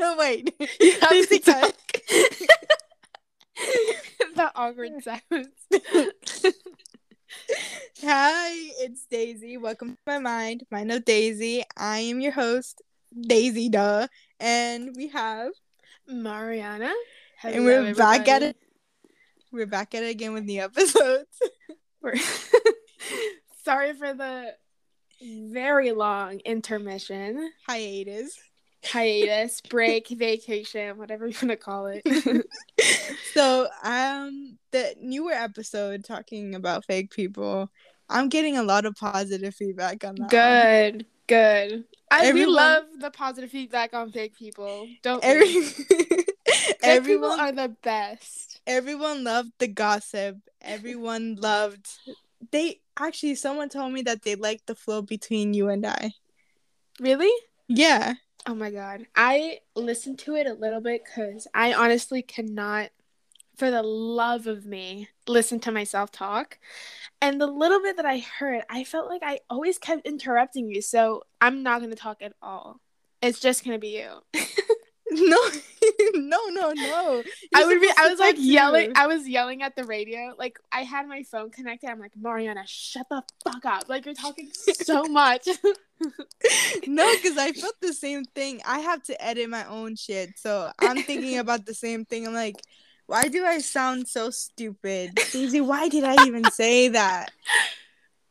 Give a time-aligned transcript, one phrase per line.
[0.00, 0.52] no, wait.
[0.80, 1.76] You have to cut.
[4.34, 5.48] the awkward silence.
[8.02, 8.50] Hi,
[8.80, 9.58] it's Daisy.
[9.58, 10.64] Welcome to my mind.
[10.70, 11.64] Mind of Daisy.
[11.76, 12.80] I am your host,
[13.20, 14.08] Daisy Duh.
[14.40, 15.52] And we have
[16.08, 16.94] Mariana.
[17.44, 18.56] and we're back at it.
[19.52, 21.28] We're back at it again with new episodes.
[23.64, 24.54] Sorry for the
[25.20, 28.34] very long intermission, Hiatus.
[28.84, 32.02] Hiatus, break, vacation, whatever you want to call it.
[33.34, 37.70] So, um, the newer episode talking about fake people,
[38.08, 40.22] I'm getting a lot of positive feedback on that.
[40.22, 40.28] one.
[40.28, 41.84] good, good.
[42.10, 44.88] I Everyone- we love the positive feedback on fake people.
[45.02, 45.46] Don't Every-
[46.82, 48.60] everyone, people are the best.
[48.66, 50.38] everyone loved the gossip.
[50.60, 51.86] Everyone loved.
[52.50, 56.12] They actually, someone told me that they liked the flow between you and I.
[56.98, 57.30] Really?
[57.68, 58.14] Yeah.
[58.46, 59.06] Oh my god.
[59.14, 62.90] I listened to it a little bit because I honestly cannot,
[63.56, 66.58] for the love of me, listen to myself talk.
[67.20, 70.80] And the little bit that I heard, I felt like I always kept interrupting you.
[70.80, 72.80] So I'm not going to talk at all.
[73.20, 74.22] It's just going to be you.
[75.12, 75.38] No,
[76.14, 77.22] no, no, no.
[77.54, 78.88] I You're would be, I was like yelling.
[78.88, 78.92] too.
[78.94, 80.34] I was yelling at the radio.
[80.38, 81.90] Like I had my phone connected.
[81.90, 83.88] I'm like, Mariana, shut the fuck up.
[83.88, 85.48] Like you're talking so much.
[86.86, 88.60] no, because I felt the same thing.
[88.66, 92.26] I have to edit my own shit, so I'm thinking about the same thing.
[92.26, 92.56] I'm like,
[93.06, 95.60] why do I sound so stupid, Daisy?
[95.60, 97.32] Why did I even say that?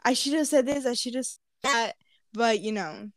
[0.06, 0.86] I should have said this.
[0.86, 1.92] I should have said that.
[2.32, 3.10] But you know,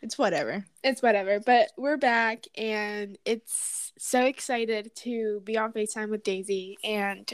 [0.00, 0.64] it's whatever.
[0.84, 1.40] it's whatever.
[1.40, 7.28] But we're back and it's so excited to be on FaceTime with Daisy and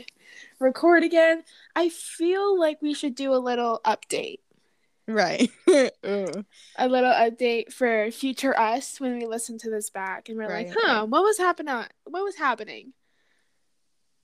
[0.59, 1.43] record again.
[1.77, 4.39] I feel like we should do a little update.
[5.07, 5.51] Right.
[5.67, 10.69] A little update for future us when we listen to this back and we're Right,
[10.69, 11.85] like, huh, what was happening?
[12.05, 12.93] What was happening?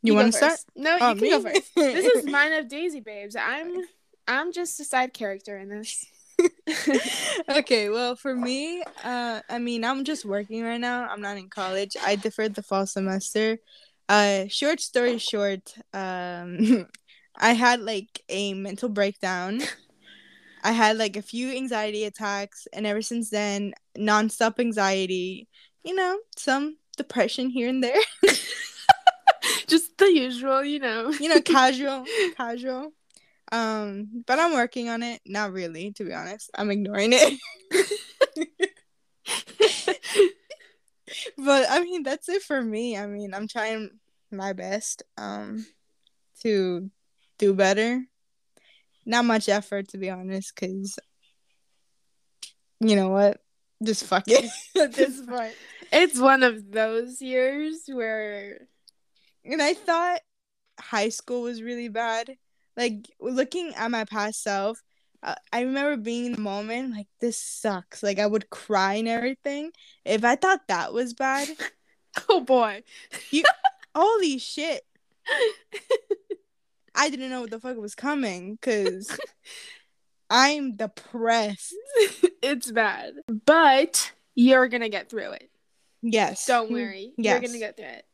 [0.02, 0.58] you go want to start?
[0.74, 1.74] No, Oh, you can go first.
[1.76, 3.36] This is Mind of Daisy Babes.
[3.36, 3.82] I'm
[4.26, 6.06] I'm just a side character in this.
[7.50, 11.06] okay, well, for me, uh, I mean, I'm just working right now.
[11.06, 11.96] I'm not in college.
[12.02, 13.58] I deferred the fall semester.
[14.08, 16.86] Uh, short story short, um,
[17.36, 19.60] I had like a mental breakdown.
[20.62, 25.48] I had like a few anxiety attacks, and ever since then, nonstop anxiety.
[25.84, 28.00] You know, some depression here and there.
[29.66, 31.10] just the usual, you know.
[31.10, 32.04] You know, casual,
[32.36, 32.92] casual.
[33.52, 35.20] Um, but I'm working on it.
[35.26, 36.50] Not really, to be honest.
[36.54, 37.38] I'm ignoring it.
[41.38, 42.96] but I mean that's it for me.
[42.96, 43.90] I mean, I'm trying
[44.30, 45.66] my best um
[46.42, 46.90] to
[47.38, 48.04] do better.
[49.04, 50.98] Not much effort to be honest cuz
[52.80, 53.40] you know what?
[53.82, 54.50] Just fuck it.
[54.80, 55.54] At this point.
[55.92, 58.66] It's one of those years where
[59.44, 60.20] and I thought
[60.78, 62.36] high school was really bad.
[62.76, 64.82] Like looking at my past self,
[65.22, 68.02] uh, I remember being in the moment like this sucks.
[68.02, 69.72] Like I would cry and everything.
[70.04, 71.48] If I thought that was bad,
[72.28, 72.82] oh boy.
[73.30, 73.44] You
[73.94, 74.82] holy shit.
[77.00, 79.10] I didn't know what the fuck was coming because
[80.30, 81.74] I'm depressed.
[82.42, 83.14] it's bad.
[83.46, 85.50] But you're gonna get through it.
[86.02, 86.46] Yes.
[86.46, 87.12] Don't worry.
[87.16, 87.40] Yes.
[87.40, 88.04] You're gonna get through it.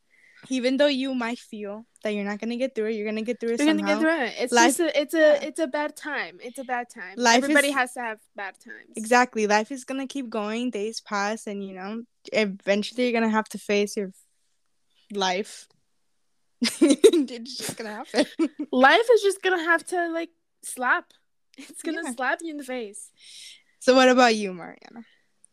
[0.49, 3.39] Even though you might feel that you're not gonna get through it, you're gonna get
[3.39, 3.85] through it You're somehow.
[3.85, 4.33] gonna get through it.
[4.43, 5.33] It's Life- just a, it's a yeah.
[5.47, 6.37] it's a bad time.
[6.41, 7.15] It's a bad time.
[7.17, 8.93] Life Everybody is- has to have bad times.
[8.95, 9.47] Exactly.
[9.47, 10.69] Life is gonna keep going.
[10.69, 14.11] Days pass, and you know, eventually you're gonna have to face your
[15.11, 15.67] life.
[16.61, 18.25] it's just gonna happen.
[18.71, 20.29] Life is just gonna have to like
[20.63, 21.13] slap.
[21.57, 22.11] It's gonna Yeah.
[22.13, 23.11] slap you in the face.
[23.79, 25.05] So, what about you, Mariana?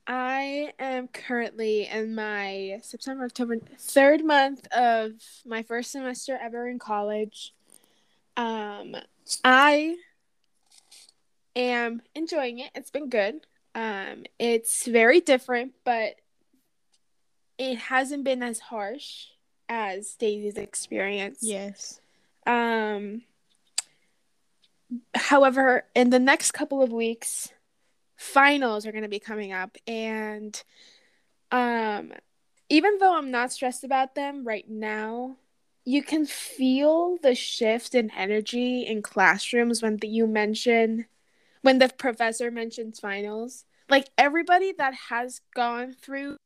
[0.06, 5.12] I am currently in my September, October, third month of
[5.46, 7.54] my first semester ever in college.
[8.36, 8.96] Um,
[9.44, 9.96] I
[11.56, 12.70] am enjoying it.
[12.74, 13.46] It's been good.
[13.74, 16.16] Um, it's very different, but
[17.58, 19.26] it hasn't been as harsh
[19.68, 21.38] as Daisy's experience.
[21.42, 22.00] Yes.
[22.46, 23.22] Um,
[25.14, 27.50] however, in the next couple of weeks,
[28.16, 30.62] finals are going to be coming up, and
[31.50, 32.12] um,
[32.68, 35.36] even though I'm not stressed about them right now,
[35.84, 41.06] you can feel the shift in energy in classrooms when the, you mention
[41.62, 43.64] when the professor mentions finals.
[43.88, 46.36] Like everybody that has gone through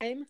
[0.00, 0.26] time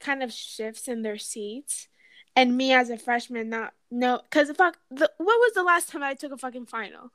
[0.00, 1.88] kind of shifts in their seats
[2.34, 6.02] and me as a freshman not no because fuck the, what was the last time
[6.02, 7.10] i took a fucking final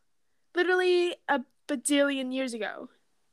[0.55, 2.89] literally a bajillion years ago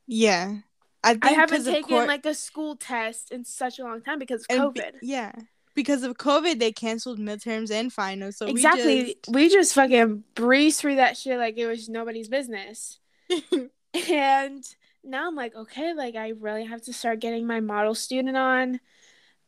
[0.06, 0.58] Yeah.
[1.04, 4.18] I, think I haven't taken cour- like a school test in such a long time
[4.18, 4.92] because of and be- COVID.
[5.00, 5.32] yeah,
[5.76, 8.36] because of COVID, they canceled midterms and finals.
[8.36, 8.84] So exactly.
[8.86, 12.98] we just we just fucking breezed through that shit like it was nobody's business.
[14.08, 14.64] and
[15.04, 18.80] now I'm like, okay, like I really have to start getting my model student on.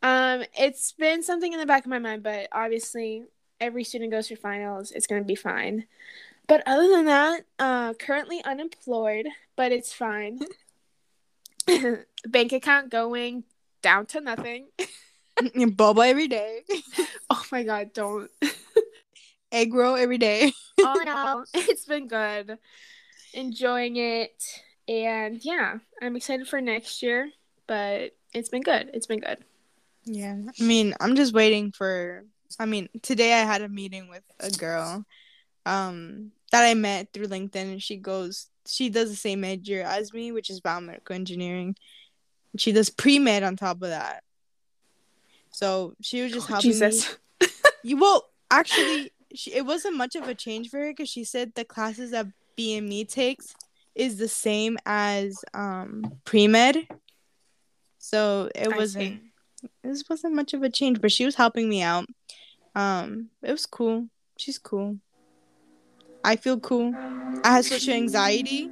[0.02, 3.24] Um, it's been something in the back of my mind, but obviously
[3.60, 4.92] every student goes through finals.
[4.92, 5.86] It's gonna be fine.
[6.46, 9.26] But other than that, uh, currently unemployed,
[9.56, 10.40] but it's fine.
[12.26, 13.44] Bank account going
[13.82, 14.68] down to nothing.
[15.38, 16.62] boba every day,
[17.30, 18.30] Oh my god, don't.
[19.52, 20.52] egg roll every day.
[20.80, 22.58] oh no, it's been good.
[23.32, 24.42] Enjoying it.
[24.88, 27.30] And yeah, I'm excited for next year,
[27.66, 28.90] but it's been good.
[28.92, 29.38] It's been good.
[30.04, 32.24] Yeah, I mean, I'm just waiting for.
[32.58, 35.04] I mean, today I had a meeting with a girl,
[35.64, 40.12] um, that I met through LinkedIn, and she goes, she does the same major as
[40.12, 41.76] me, which is biomedical engineering.
[42.56, 44.22] She does pre med on top of that.
[45.52, 46.74] So she was just helping me.
[46.74, 47.16] Jesus.
[47.82, 51.54] You well, actually, she, it wasn't much of a change for her because she said
[51.54, 52.26] the classes that
[52.58, 53.54] BME takes
[53.94, 56.86] is the same as um pre med.
[57.98, 59.29] So it I wasn't see.
[59.82, 62.06] This wasn't much of a change, but she was helping me out.
[62.74, 64.08] Um, it was cool.
[64.36, 64.96] She's cool.
[66.24, 66.94] I feel cool.
[67.44, 68.70] I had social anxiety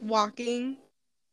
[0.00, 0.76] walking,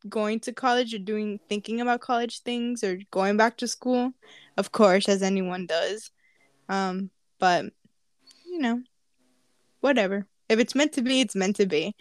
[0.08, 4.12] going to college or doing thinking about college things or going back to school.
[4.56, 6.10] Of course, as anyone does.
[6.68, 7.66] Um, but
[8.46, 8.82] you know,
[9.80, 10.26] whatever.
[10.48, 11.94] If it's meant to be, it's meant to be.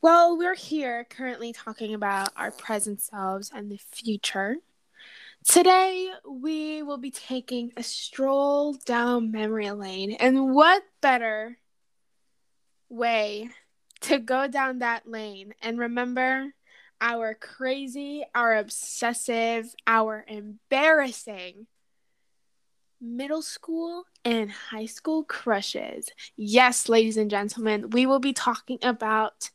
[0.00, 4.56] Well, we're here currently talking about our present selves and the future.
[5.48, 10.12] Today, we will be taking a stroll down memory lane.
[10.12, 11.56] And what better
[12.90, 13.48] way
[14.02, 16.52] to go down that lane and remember
[17.00, 21.66] our crazy, our obsessive, our embarrassing
[23.00, 26.10] middle school and high school crushes.
[26.36, 29.48] Yes, ladies and gentlemen, we will be talking about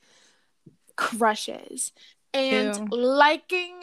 [0.95, 1.91] crushes
[2.33, 2.87] and Ew.
[2.89, 3.75] liking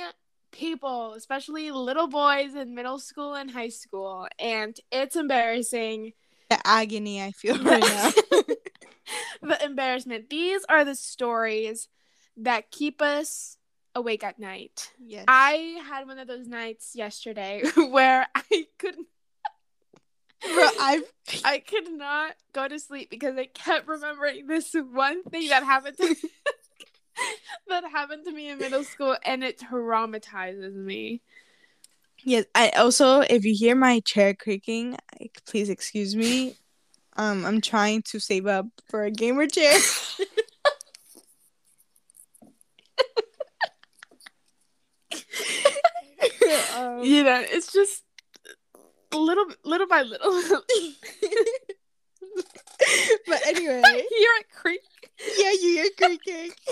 [0.50, 4.26] people, especially little boys in middle school and high school.
[4.38, 6.12] And it's embarrassing.
[6.49, 8.11] The agony I feel right now.
[9.43, 10.31] the embarrassment.
[10.31, 11.88] These are the stories
[12.37, 13.56] that keep us
[13.94, 14.93] awake at night.
[15.05, 15.25] yes.
[15.26, 19.06] I had one of those nights yesterday where I couldn't
[20.43, 21.02] Bro, I've
[21.44, 25.99] I could not go to sleep because I kept remembering this one thing that happened
[25.99, 26.17] to
[27.69, 31.20] that happened to me in middle school and it traumatizes me.
[32.22, 36.56] Yes, I also if you hear my chair creaking, like, please excuse me.
[37.17, 39.76] Um, I'm trying to save up for a gamer chair.
[46.75, 48.05] um, You know, it's just
[49.12, 50.43] little little by little.
[53.26, 54.81] but anyway, I hear it creak.
[55.38, 56.52] yeah, you hear creaking.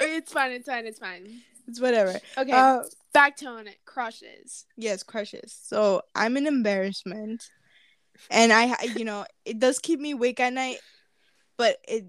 [0.00, 1.42] It's fine, it's fine, it's fine.
[1.68, 2.18] It's whatever.
[2.36, 2.82] Okay, Uh,
[3.12, 3.76] back to on it.
[3.84, 4.64] Crushes.
[4.76, 5.56] yes, crushes.
[5.62, 7.48] So I'm an embarrassment,
[8.30, 10.78] and I, you know, it does keep me awake at night,
[11.56, 12.04] but it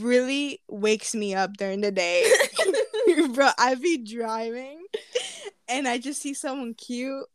[0.00, 2.24] really wakes me up during the day.
[3.32, 4.84] Bro, I be driving,
[5.68, 7.26] and I just see someone cute,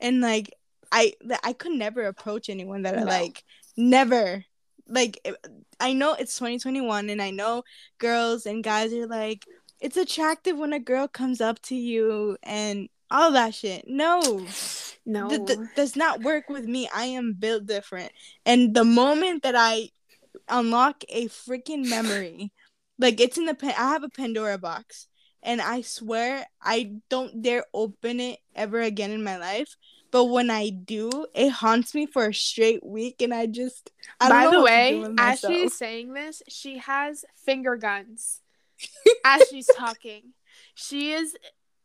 [0.00, 0.52] and like
[0.90, 1.14] I,
[1.44, 3.44] I could never approach anyone that I like.
[3.76, 4.44] Never.
[4.88, 5.20] Like
[5.80, 7.62] I know it's 2021, and I know
[7.98, 9.46] girls and guys are like,
[9.80, 13.86] it's attractive when a girl comes up to you and all that shit.
[13.88, 14.46] No,
[15.04, 15.28] No.
[15.28, 16.88] th- th- does not work with me.
[16.94, 18.12] I am built different.
[18.46, 19.90] And the moment that I
[20.48, 22.52] unlock a freaking memory,
[22.98, 25.08] like it's in the pen, I have a Pandora box,
[25.42, 29.76] and I swear I don't dare open it ever again in my life.
[30.12, 33.90] But when I do, it haunts me for a straight week, and I just
[34.20, 38.40] I don't By the way, as she's saying this, she has finger guns
[39.24, 40.34] as she's talking.
[40.74, 41.34] She is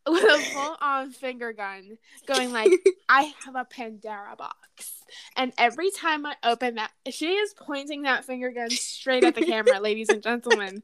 [0.11, 2.71] with a full on finger gun going like,
[3.09, 5.03] I have a Pandora box.
[5.35, 9.45] And every time I open that, she is pointing that finger gun straight at the
[9.45, 10.83] camera, ladies and gentlemen.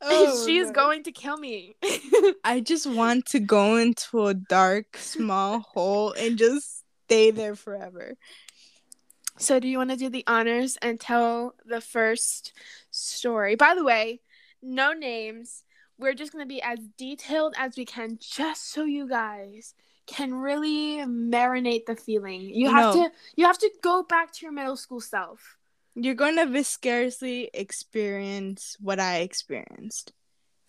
[0.00, 0.74] Oh, she is no.
[0.74, 1.76] going to kill me.
[2.44, 8.14] I just want to go into a dark, small hole and just stay there forever.
[9.38, 12.52] so, do you want to do the honors and tell the first
[12.90, 13.56] story?
[13.56, 14.20] By the way,
[14.62, 15.64] no names.
[15.98, 19.74] We're just going to be as detailed as we can, just so you guys
[20.06, 22.40] can really marinate the feeling.
[22.42, 23.04] You have No.
[23.04, 25.56] to you have to go back to your middle school self.
[25.94, 30.12] You're going to vicariously experience what I experienced.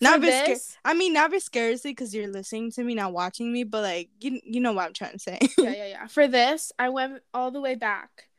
[0.01, 3.83] Not viscar- I mean, not vicariously because you're listening to me, not watching me, but
[3.83, 5.37] like you, you know what I'm trying to say.
[5.57, 6.07] yeah, yeah, yeah.
[6.07, 8.29] For this, I went all the way back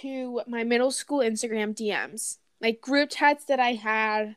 [0.00, 4.36] to my middle school Instagram DMs, like group chats that I had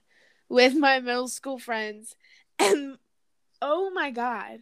[0.49, 2.15] with my middle school friends.
[2.59, 2.97] And
[3.61, 4.59] oh my God,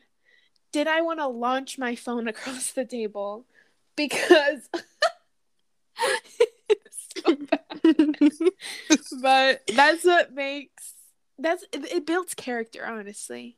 [0.71, 3.45] did I want to launch my phone across the table?
[3.95, 4.67] Because
[6.69, 8.41] it's so bad.
[9.21, 10.93] but that's what makes
[11.37, 13.57] that's it, it builds character honestly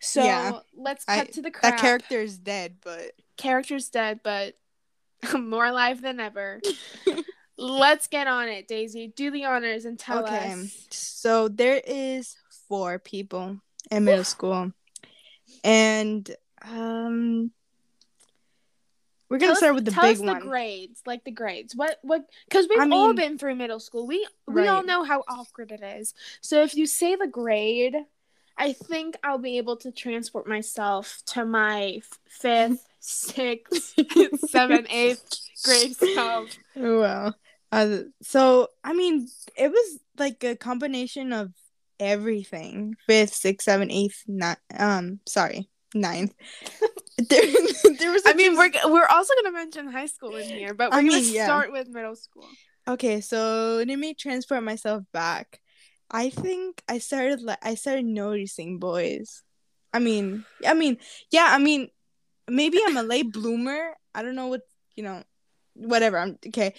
[0.00, 0.58] so Yeah.
[0.76, 4.54] let's cut I- to the crap that character is dead, but character's dead but
[5.38, 6.60] more alive than ever
[7.58, 9.12] let's get on it daisy.
[9.14, 10.52] Do the honors and tell okay.
[10.52, 10.86] us.
[10.90, 12.36] So there is
[12.68, 13.60] four people
[13.90, 14.72] in middle school,
[15.64, 16.30] and
[16.62, 17.50] um,
[19.28, 20.38] we're gonna tell start us, with the tell big us one.
[20.40, 21.74] the grades like the grades.
[21.76, 24.06] What what because we've I all been through middle school.
[24.06, 24.86] We we all Right.
[24.86, 26.14] know how awkward it is.
[26.40, 27.96] So if you say the grade
[28.60, 33.94] i think i'll be able to transport myself to my fifth sixth
[34.48, 35.22] seventh eighth
[35.64, 36.58] grade self.
[36.74, 37.36] Well,
[37.72, 41.52] uh, so I mean, it was like a combination of
[42.00, 42.96] everything.
[43.06, 44.56] Fifth, sixth, seventh, eighth, nine.
[44.76, 46.34] Um, sorry, ninth.
[47.18, 47.42] there,
[47.98, 48.22] there was.
[48.26, 51.16] i mean we're we're also gonna mention high school in here but we're I gonna
[51.16, 51.46] mean, yeah.
[51.46, 52.46] start with middle school
[52.88, 53.20] okay.
[53.20, 55.60] So let me transport myself back.
[56.10, 59.42] I think I started like I started noticing boys.
[59.92, 60.98] I mean, I mean,
[61.30, 61.48] yeah.
[61.50, 61.88] I mean,
[62.48, 63.94] maybe I'm a late bloomer.
[64.14, 64.62] I don't know what
[64.96, 65.22] you know.
[65.74, 66.18] Whatever.
[66.18, 66.74] I'm okay.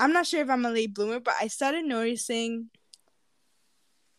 [0.00, 2.70] I'm not sure if I'm a late bloomer, but I started noticing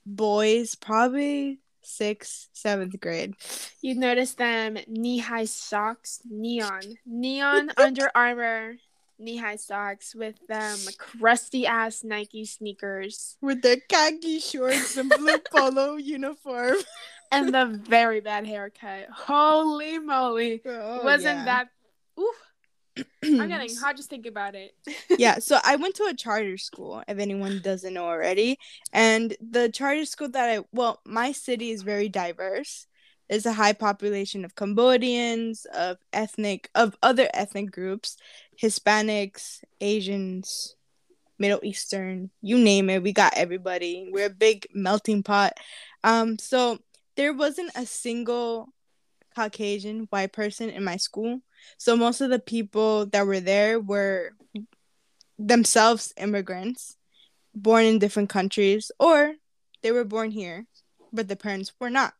[0.05, 3.33] boys probably sixth, seventh grade.
[3.81, 8.75] you notice them knee-high socks neon neon Under Armour
[9.17, 15.95] knee-high socks with them crusty ass nike sneakers with their khaki shorts and blue polo
[15.95, 16.75] uniform.
[17.31, 19.07] and the very bad haircut.
[19.11, 20.61] Holy moly.
[20.65, 21.45] Oh, Wasn't yeah.
[21.45, 21.67] that
[22.19, 22.35] oof.
[23.23, 24.73] I'm getting hot just thinking about it.
[25.17, 28.57] yeah, so I went to a charter school, if anyone doesn't know already.
[28.93, 32.87] And the charter school that I, well, my city is very diverse.
[33.29, 38.17] There's a high population of Cambodians, of ethnic, of other ethnic groups,
[38.61, 40.75] Hispanics, Asians,
[41.41, 43.01] Middle Eastern, you name it.
[43.01, 44.09] We got everybody.
[44.11, 45.53] We're a big melting pot.
[46.03, 46.79] Um, so
[47.15, 48.69] there wasn't a single
[49.35, 51.41] Caucasian white person in my school.
[51.77, 54.31] So most of the people that were there were
[55.37, 56.95] themselves immigrants,
[57.53, 59.35] born in different countries, or
[59.81, 60.65] they were born here,
[61.11, 62.13] but the parents were not.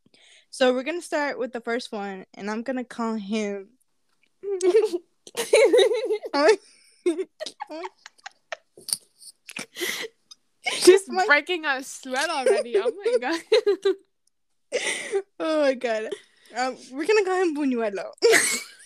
[0.49, 3.69] So we're gonna start with the first one, and I'm gonna call him.
[10.83, 12.75] Just My- breaking a sweat already.
[12.77, 13.41] Oh my god.
[15.39, 16.09] oh my god.
[16.55, 18.11] Um, we're gonna call him Buñuelo.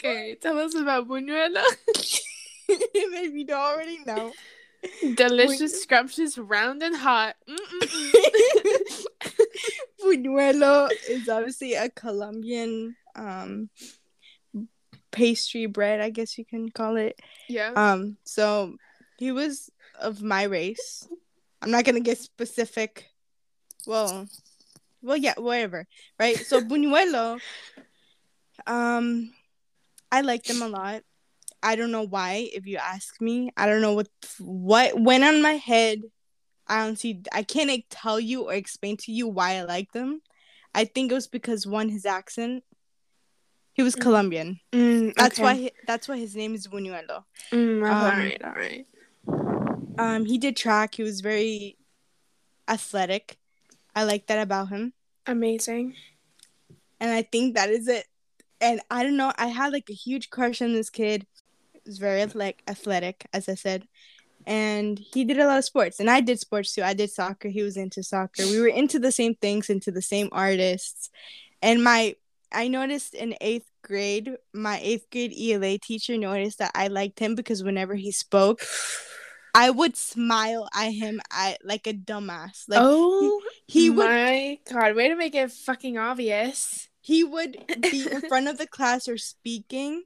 [0.00, 1.62] okay, tell us about buñuelo.
[2.68, 4.32] if you don't already know.
[5.14, 7.36] Delicious, scrumptious, round and hot.
[10.02, 13.68] Buñuelo is obviously a Colombian um
[15.10, 17.18] pastry bread, I guess you can call it.
[17.48, 17.72] yeah.
[17.74, 18.76] Um, so
[19.18, 21.06] he was of my race.
[21.60, 23.10] I'm not gonna get specific.
[23.86, 24.28] Well,
[25.02, 25.86] well, yeah, whatever,
[26.18, 26.36] right?
[26.36, 27.40] So Buñuelo,
[28.66, 29.32] um,
[30.12, 31.02] I like them a lot.
[31.62, 32.48] I don't know why.
[32.52, 36.00] If you ask me, I don't know what what went on my head.
[36.66, 37.22] I don't see.
[37.32, 40.22] I can't like, tell you or explain to you why I like them.
[40.74, 42.64] I think it was because one, his accent.
[43.72, 44.00] He was Mm.
[44.02, 44.60] Colombian.
[44.72, 45.42] Mm, That's okay.
[45.42, 45.54] why.
[45.54, 47.24] He, that's why his name is Buñuelo.
[47.52, 48.86] Mm, all um, right, all right.
[49.98, 50.94] Um, he did track.
[50.94, 51.76] He was very
[52.68, 53.36] athletic.
[53.94, 54.92] I like that about him,
[55.26, 55.94] Amazing.
[57.00, 58.06] and I think that is it.
[58.60, 59.32] And I don't know.
[59.36, 61.26] I had like a huge crush on this kid.
[61.72, 63.86] He was very like athletic, as I said,
[64.46, 66.82] and he did a lot of sports, and I did sports too.
[66.82, 67.48] I did soccer.
[67.48, 68.44] He was into soccer.
[68.44, 71.10] We were into the same things, into the same artists,
[71.62, 72.16] and my
[72.52, 77.34] I noticed in eighth grade, my eighth grade ELA teacher noticed that I liked him
[77.34, 78.60] because whenever he spoke,
[79.54, 82.64] I would smile at him I like a dumbass.
[82.68, 84.96] Like oh, he would my god!
[84.96, 86.89] Way to make it fucking obvious.
[87.10, 90.04] He would be in front of the class or speaking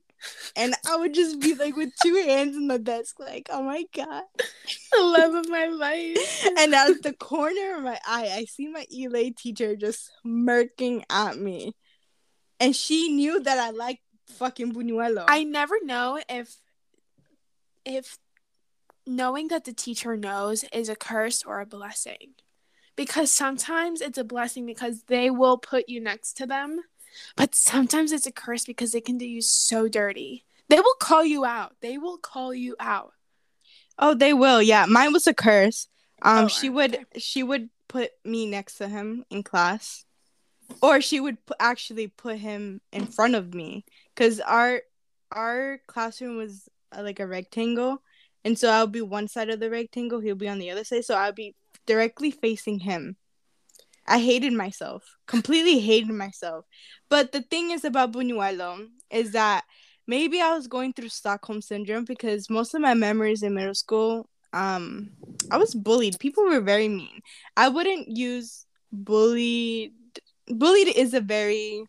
[0.56, 3.84] and I would just be like with two hands in the desk, like, oh my
[3.94, 4.22] god.
[4.92, 6.48] The love of my life.
[6.58, 11.04] And out of the corner of my eye, I see my ELA teacher just smirking
[11.10, 11.74] at me.
[12.60, 15.24] And she knew that I liked fucking Buñuelo.
[15.28, 16.56] I never know if
[17.84, 18.16] if
[19.06, 22.34] knowing that the teacher knows is a curse or a blessing.
[22.96, 26.80] Because sometimes it's a blessing because they will put you next to them,
[27.36, 30.44] but sometimes it's a curse because they can do you so dirty.
[30.68, 31.76] They will call you out.
[31.80, 33.12] They will call you out.
[33.98, 34.60] Oh, they will.
[34.62, 35.88] Yeah, mine was a curse.
[36.22, 40.04] Um, Oh, she would she would put me next to him in class,
[40.82, 44.82] or she would pu- actually put him in front of me because our
[45.30, 48.02] our classroom was uh, like a rectangle,
[48.44, 51.04] and so I'll be one side of the rectangle, he'll be on the other side,
[51.04, 51.54] so I'll be
[51.86, 53.16] directly facing him.
[54.06, 56.64] I hated myself, completely hated myself.
[57.08, 59.64] But the thing is about Buñuelo is that
[60.06, 64.28] maybe I was going through Stockholm syndrome because most of my memories in middle school,
[64.52, 65.10] um,
[65.50, 66.18] I was bullied.
[66.18, 67.20] People were very mean.
[67.56, 69.92] I wouldn't use bullied.
[70.46, 71.84] Bullied is a very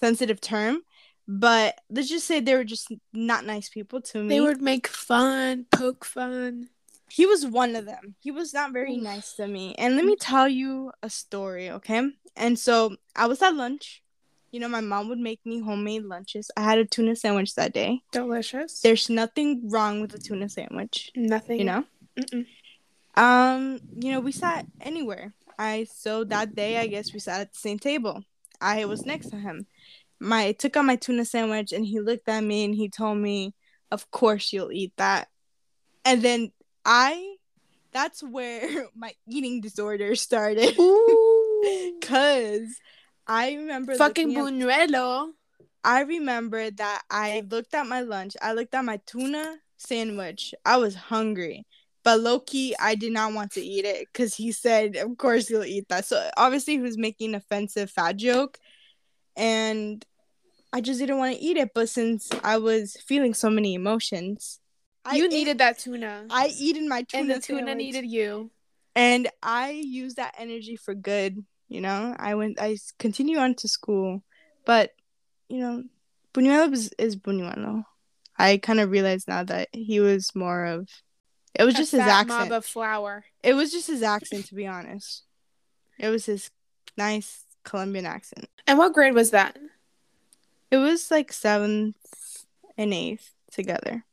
[0.00, 0.80] sensitive term,
[1.26, 4.28] but let's just say they were just not nice people to me.
[4.28, 6.68] They would make fun, poke fun.
[7.14, 8.16] He was one of them.
[8.18, 9.76] He was not very nice to me.
[9.78, 12.02] And let me tell you a story, okay?
[12.34, 14.02] And so I was at lunch.
[14.50, 16.50] You know, my mom would make me homemade lunches.
[16.56, 18.00] I had a tuna sandwich that day.
[18.10, 18.80] Delicious.
[18.80, 21.60] There's nothing wrong with a tuna sandwich, Nothing.
[21.60, 21.84] you know?
[22.18, 22.46] Mm-mm.
[23.14, 25.34] Um, you know, we sat anywhere.
[25.56, 28.24] I so that day I guess we sat at the same table.
[28.60, 29.68] I was next to him.
[30.18, 33.18] My I took out my tuna sandwich and he looked at me and he told
[33.18, 33.54] me,
[33.92, 35.28] Of course you'll eat that.
[36.04, 36.50] And then
[36.84, 37.36] I
[37.92, 40.76] that's where my eating disorder started.
[42.02, 42.80] Cause
[43.26, 45.30] I remember Fucking buñuelo.
[45.82, 48.36] I remember that I looked at my lunch.
[48.40, 50.54] I looked at my tuna sandwich.
[50.64, 51.66] I was hungry.
[52.02, 55.48] But low key, I did not want to eat it because he said, Of course
[55.48, 56.04] you'll eat that.
[56.04, 58.58] So obviously, he was making an offensive fat joke.
[59.36, 60.04] And
[60.72, 61.70] I just didn't want to eat it.
[61.74, 64.60] But since I was feeling so many emotions,
[65.04, 66.26] I you ate- needed that tuna.
[66.30, 67.76] I eaten my tuna and the tuna sandwich.
[67.76, 68.50] needed you.
[68.96, 71.44] and I used that energy for good.
[71.68, 74.22] You know, I went, I continue on to school,
[74.64, 74.92] but
[75.48, 75.84] you know,
[76.32, 77.84] Buñuelo is, is Buñuelo.
[78.38, 80.88] I kind of realized now that he was more of.
[81.54, 82.28] It was A just his accent.
[82.28, 83.24] mob of flour.
[83.42, 85.22] It was just his accent, to be honest.
[85.98, 86.50] It was his
[86.96, 88.48] nice Colombian accent.
[88.66, 89.56] And what grade was that?
[90.70, 91.94] It was like seventh
[92.76, 94.04] and eighth together,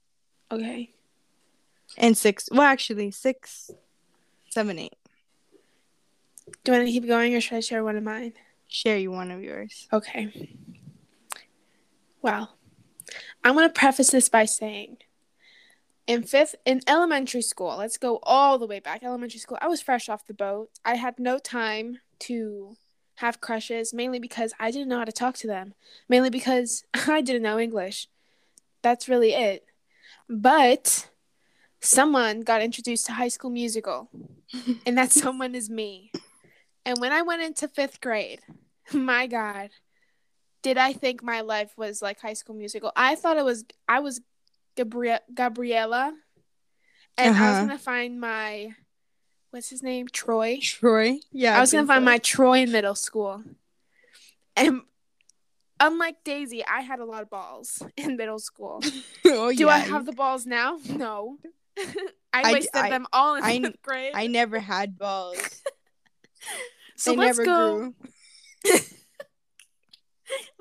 [0.51, 0.91] Okay.
[1.97, 2.49] and six.
[2.51, 3.71] Well, actually, six,
[4.49, 4.95] seven, eight.
[6.63, 8.33] Do you want to keep going or should I share one of mine?
[8.67, 9.87] Share you one of yours.
[9.91, 10.55] Okay.
[12.21, 12.55] Well,
[13.43, 14.97] I'm going to preface this by saying
[16.07, 19.03] in fifth, in elementary school, let's go all the way back.
[19.03, 20.69] Elementary school, I was fresh off the boat.
[20.83, 22.75] I had no time to
[23.15, 25.73] have crushes, mainly because I didn't know how to talk to them,
[26.09, 28.07] mainly because I didn't know English.
[28.81, 29.65] That's really it.
[30.33, 31.09] But
[31.81, 34.09] someone got introduced to High School Musical,
[34.85, 36.11] and that someone is me.
[36.85, 38.39] And when I went into fifth grade,
[38.93, 39.71] my God,
[40.63, 42.91] did I think my life was like High School Musical?
[42.95, 43.65] I thought it was.
[43.89, 44.21] I was
[44.77, 46.13] Gabri- Gabriella,
[47.17, 47.65] and I was Uh-huh.
[47.67, 48.73] gonna find my
[49.49, 50.59] what's his name, Troy.
[50.61, 51.19] Troy.
[51.33, 51.57] Yeah.
[51.57, 52.05] I was gonna find so.
[52.05, 53.43] my Troy in middle school,
[54.55, 54.81] and
[55.81, 58.81] unlike Daisy, I had a lot of balls in middle school.
[59.25, 60.77] oh, Do I have the balls now?
[60.87, 61.37] No.
[62.33, 64.13] I I- wasted I- them all in I- fifth grade.
[64.15, 65.61] I never had balls.
[66.95, 67.93] so they let's never go.
[68.63, 68.79] grew.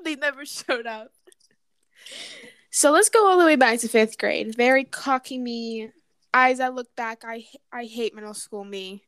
[0.03, 1.11] they never showed up.
[2.71, 4.55] So let's go all the way back to fifth grade.
[4.55, 5.89] Very cocky me.
[6.33, 9.03] As I look back, I I hate middle school me.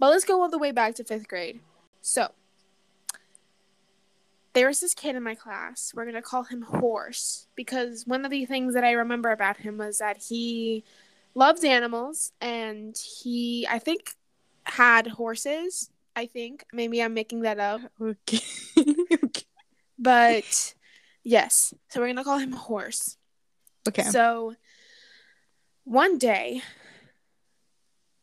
[0.00, 1.60] But let's go all the way back to fifth grade.
[2.00, 2.32] So
[4.54, 5.92] there was this kid in my class.
[5.94, 9.78] We're gonna call him Horse because one of the things that I remember about him
[9.78, 10.84] was that he
[11.34, 14.14] loved animals and he I think
[14.64, 15.90] had horses.
[16.16, 17.80] I think maybe I'm making that up.
[18.00, 18.40] Okay.
[19.22, 19.42] okay.
[19.96, 20.74] But
[21.22, 23.16] yes, so we're gonna call him Horse.
[23.88, 24.02] Okay.
[24.02, 24.54] So
[25.84, 26.62] one day,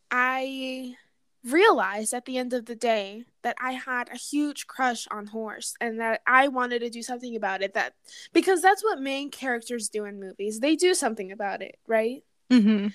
[0.09, 0.95] I
[1.43, 5.75] realized at the end of the day that I had a huge crush on Horse
[5.81, 7.73] and that I wanted to do something about it.
[7.73, 7.93] That
[8.33, 10.59] because that's what main characters do in movies.
[10.59, 12.23] They do something about it, right?
[12.51, 12.87] mm-hmm.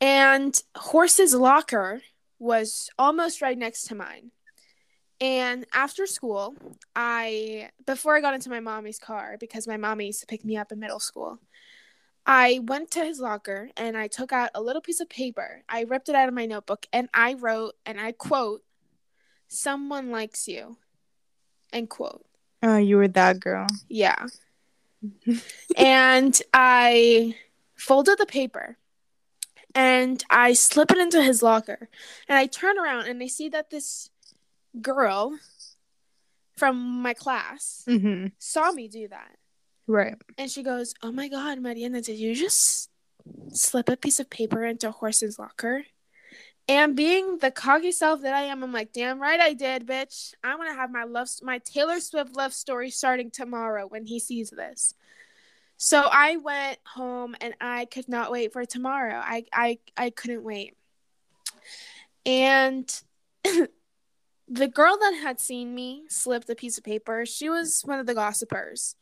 [0.00, 2.02] And Horse's locker
[2.38, 4.30] was almost right next to mine.
[5.20, 6.56] And after school,
[6.96, 10.56] I before I got into my mommy's car because my mommy used to pick me
[10.56, 11.38] up in middle school.
[12.26, 15.62] I went to his locker and I took out a little piece of paper.
[15.68, 18.62] I ripped it out of my notebook and I wrote and I quote,
[19.48, 20.78] "Someone likes you."
[21.72, 22.24] End quote.
[22.62, 23.66] Oh, you were that girl.
[23.88, 24.26] Yeah.
[25.76, 27.34] and I
[27.74, 28.78] folded the paper
[29.74, 31.88] and I slip it into his locker.
[32.28, 34.08] And I turn around and I see that this
[34.80, 35.38] girl
[36.56, 38.28] from my class Mm-hmm.
[38.38, 39.36] saw me do that.
[39.86, 40.16] Right.
[40.38, 42.90] And she goes, Oh my God, Mariana, did you just
[43.52, 45.84] slip a piece of paper into a horse's locker?
[46.66, 50.32] And being the coggy self that I am, I'm like, damn right I did, bitch.
[50.42, 54.50] I'm gonna have my love, my Taylor Swift love story starting tomorrow when he sees
[54.50, 54.94] this.
[55.76, 59.20] So I went home and I could not wait for tomorrow.
[59.22, 60.74] I I I couldn't wait.
[62.24, 62.90] And
[64.48, 68.06] the girl that had seen me slip the piece of paper, she was one of
[68.06, 68.96] the gossipers.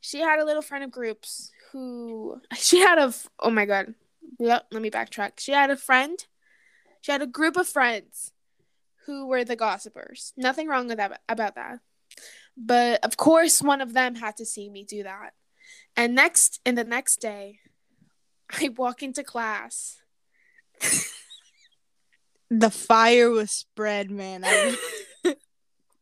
[0.00, 3.94] She had a little friend of groups who she had a oh my god.
[4.38, 5.32] Yep, let me backtrack.
[5.38, 6.24] She had a friend.
[7.00, 8.32] She had a group of friends
[9.06, 10.32] who were the gossipers.
[10.36, 11.80] Nothing wrong with that about that.
[12.56, 15.32] But of course one of them had to see me do that.
[15.96, 17.58] And next and the next day
[18.50, 19.96] I walk into class.
[22.50, 24.42] The fire was spread, man.
[24.44, 24.76] I-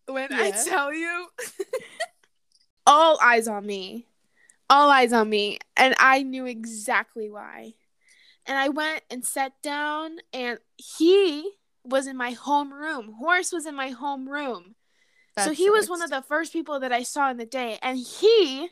[0.06, 1.26] when I tell you,
[2.86, 4.06] all eyes on me,
[4.70, 7.74] all eyes on me, and I knew exactly why.
[8.46, 11.50] And I went and sat down, and he
[11.84, 13.14] was in my home room.
[13.18, 14.76] Horse was in my home room.
[15.36, 17.78] so That he was one of the first people that I saw in the day,
[17.82, 18.68] and he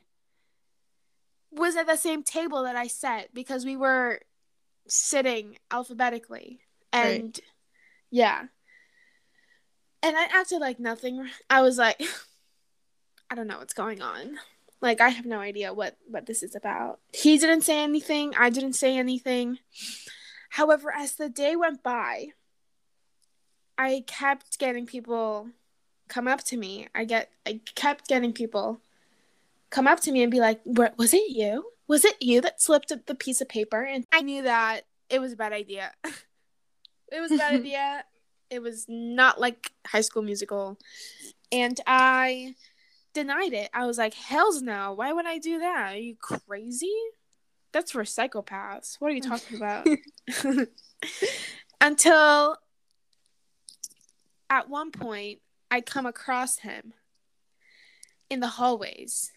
[1.50, 4.20] was at the same table that I sat because we were
[4.88, 6.60] sitting alphabetically.
[6.92, 7.20] Right.
[7.20, 7.40] And
[8.10, 8.44] yeah.
[10.02, 11.28] And I acted like nothing.
[11.48, 12.00] I was like,
[13.34, 14.38] I don't know what's going on.
[14.80, 17.00] Like I have no idea what what this is about.
[17.12, 18.32] He didn't say anything.
[18.38, 19.58] I didn't say anything.
[20.50, 22.28] However, as the day went by,
[23.76, 25.48] I kept getting people
[26.06, 26.86] come up to me.
[26.94, 28.78] I get I kept getting people
[29.68, 31.72] come up to me and be like, "Wa- "Was it you?
[31.88, 35.32] Was it you that slipped the piece of paper?" And I knew that it was
[35.32, 35.90] a bad idea.
[37.10, 38.04] it was a bad idea.
[38.48, 40.78] It was not like High School Musical,
[41.50, 42.54] and I
[43.14, 43.70] denied it.
[43.72, 44.92] I was like, "Hell's no!
[44.92, 45.94] Why would I do that?
[45.94, 46.94] Are you crazy?
[47.72, 49.00] That's for psychopaths.
[49.00, 49.86] What are you talking about?"
[51.80, 52.56] Until
[54.50, 56.92] at one point, I come across him
[58.30, 59.32] in the hallways.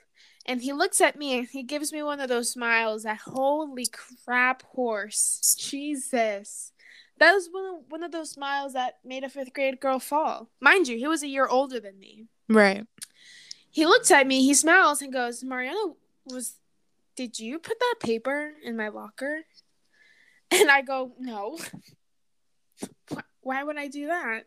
[0.45, 3.87] And he looks at me and he gives me one of those smiles that holy
[4.25, 5.55] crap horse.
[5.59, 6.71] Jesus.
[7.19, 10.49] That was one of, one of those smiles that made a fifth grade girl fall.
[10.61, 12.27] Mind you, he was a year older than me.
[12.47, 12.85] right.
[13.77, 15.77] He looks at me, he smiles and goes, Mariana,
[16.25, 16.55] was
[17.15, 19.41] did you put that paper in my locker?
[20.49, 21.59] And I go, No.
[23.41, 24.45] Why would I do that?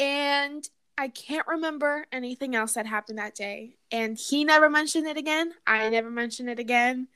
[0.00, 0.66] And
[0.96, 3.76] I can't remember anything else that happened that day.
[3.92, 5.52] And he never mentioned it again.
[5.66, 7.08] I never mentioned it again.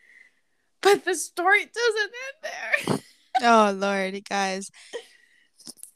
[0.83, 2.98] But the story doesn't end there.
[3.42, 4.70] Oh Lord, guys.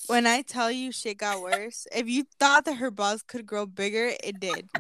[0.06, 3.66] When I tell you shit got worse, if you thought that her balls could grow
[3.66, 4.70] bigger, it did.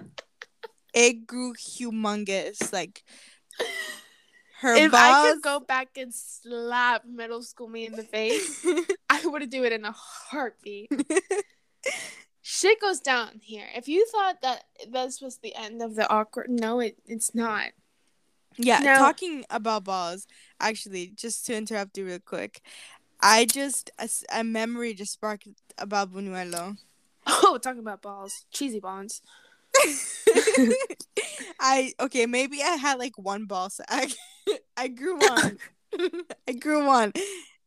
[0.94, 2.72] It grew humongous.
[2.72, 3.02] Like
[4.60, 5.02] her if balls.
[5.02, 8.64] I could go back and slap middle school me in the face,
[9.10, 10.90] I would do it in a heartbeat.
[12.46, 13.66] Shit goes down here.
[13.74, 17.70] If you thought that this was the end of the awkward, no, it it's not.
[18.56, 20.26] yeah, Now- talking about balls.
[20.60, 22.60] Actually, just to interrupt you real quick,
[23.20, 23.90] I just
[24.30, 26.76] a memory just sparked about Buñuelo.
[27.26, 29.22] Oh, talking about balls, cheesy bonds.
[31.60, 34.10] I okay, maybe I had like one ball sack.
[34.76, 35.58] I grew one.
[36.48, 37.12] I grew one.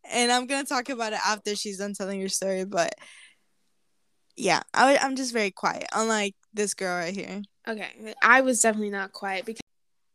[0.10, 2.94] And I'm gonna talk about it after she's done telling her story, but
[4.36, 7.42] yeah, I am just very quiet, unlike this girl right here.
[7.68, 9.62] Okay, I was definitely not quiet because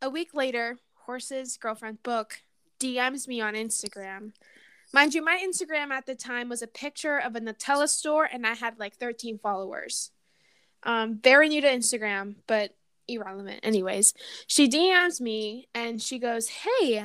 [0.01, 2.41] a week later, Horse's girlfriend Book
[2.81, 4.33] DMs me on Instagram.
[4.95, 8.47] Mind you, my Instagram at the time was a picture of a Nutella store, and
[8.47, 10.11] I had like 13 followers.
[10.85, 12.75] Um, very new to Instagram, but
[13.09, 13.61] irrelevant.
[13.63, 14.15] Anyways,
[14.47, 17.05] she DMs me and she goes, "Hey,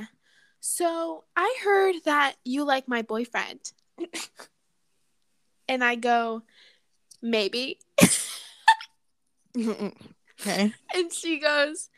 [0.60, 3.72] so I heard that you like my boyfriend,"
[5.68, 6.44] and I go,
[7.22, 7.80] "Maybe."
[9.58, 10.74] okay.
[10.94, 11.90] And she goes,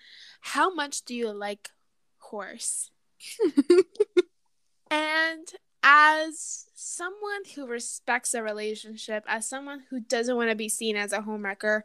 [0.41, 1.71] How much do you like
[2.17, 2.91] horse?
[4.91, 5.47] and
[5.83, 11.13] as someone who respects a relationship, as someone who doesn't want to be seen as
[11.13, 11.83] a homewrecker,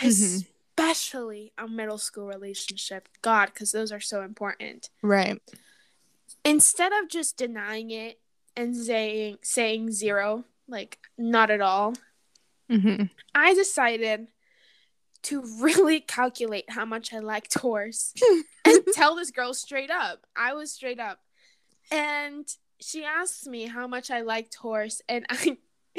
[0.00, 0.46] Mhm.
[0.76, 4.90] especially a middle school relationship, God, because those are so important.
[5.02, 5.40] Right.
[6.44, 8.20] Instead of just denying it
[8.56, 11.94] and saying saying zero, like not at all,
[12.68, 14.28] hmm I decided
[15.22, 18.14] to really calculate how much I liked horse
[18.64, 20.26] and tell this girl straight up.
[20.36, 21.20] I was straight up.
[21.90, 22.46] and
[22.80, 25.56] she asked me how much I liked horse, and I.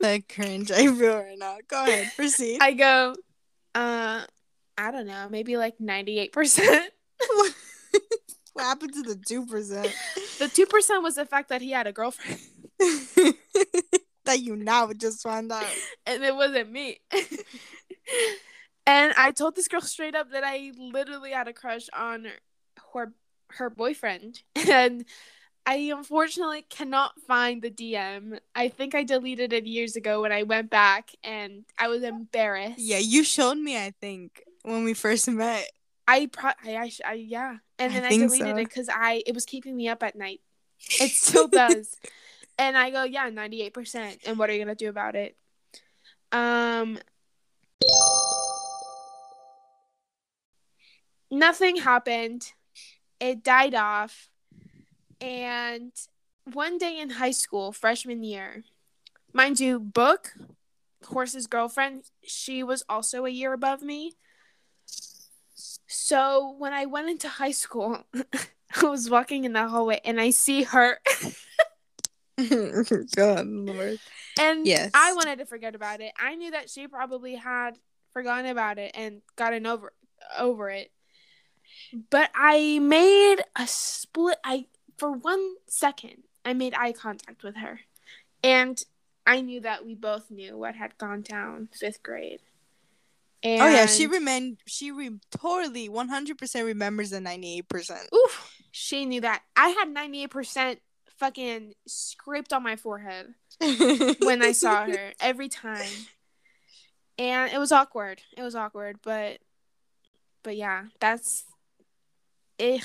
[0.00, 1.58] the cringe I feel right now.
[1.68, 2.58] Go ahead, proceed.
[2.60, 3.14] I go,
[3.74, 4.22] uh,
[4.78, 6.92] I don't know, maybe like ninety eight percent.
[8.54, 9.92] What happened to the two percent?
[10.38, 12.38] The two percent was the fact that he had a girlfriend,
[12.78, 15.66] that you now just found out.
[16.06, 17.00] and it wasn't me.
[18.86, 22.28] and I told this girl straight up that I literally had a crush on
[22.92, 23.12] her
[23.56, 25.04] her boyfriend, and
[25.66, 28.38] I unfortunately cannot find the DM.
[28.54, 32.78] I think I deleted it years ago when I went back, and I was embarrassed.
[32.78, 33.76] Yeah, you showed me.
[33.76, 35.68] I think when we first met.
[36.06, 38.56] I pro I, I, I yeah, and then I, think deleted so.
[38.56, 40.40] it because I it was keeping me up at night.
[41.00, 41.96] It still does.
[42.58, 44.18] and I go, yeah, ninety eight percent.
[44.26, 45.34] And what are you gonna do about it?
[46.30, 46.98] Um,
[51.30, 52.52] nothing happened.
[53.24, 54.28] It died off,
[55.18, 55.92] and
[56.52, 58.64] one day in high school, freshman year,
[59.32, 60.34] mind you, book
[61.06, 62.02] horse's girlfriend.
[62.22, 64.12] She was also a year above me.
[65.86, 68.04] So when I went into high school,
[68.82, 70.98] I was walking in the hallway and I see her
[73.16, 74.00] God Lord.
[74.38, 74.90] and Yes.
[74.92, 76.12] I wanted to forget about it.
[76.18, 77.78] I knew that she probably had
[78.12, 79.94] forgotten about it and gotten over
[80.38, 80.90] over it.
[82.10, 84.66] But I made a split I
[84.98, 87.80] for one second I made eye contact with her.
[88.42, 88.82] And
[89.26, 92.40] I knew that we both knew what had gone down 5th grade.
[93.42, 94.58] And Oh yeah, she remained.
[94.66, 98.08] she re- totally one hundred percent remembers the ninety eight percent.
[98.14, 99.42] Oof, she knew that.
[99.54, 100.78] I had 98%
[101.18, 103.34] fucking scraped on my forehead
[104.20, 105.86] when I saw her every time.
[107.18, 108.22] And it was awkward.
[108.36, 109.38] It was awkward, but
[110.42, 111.44] but yeah, that's
[112.58, 112.82] it.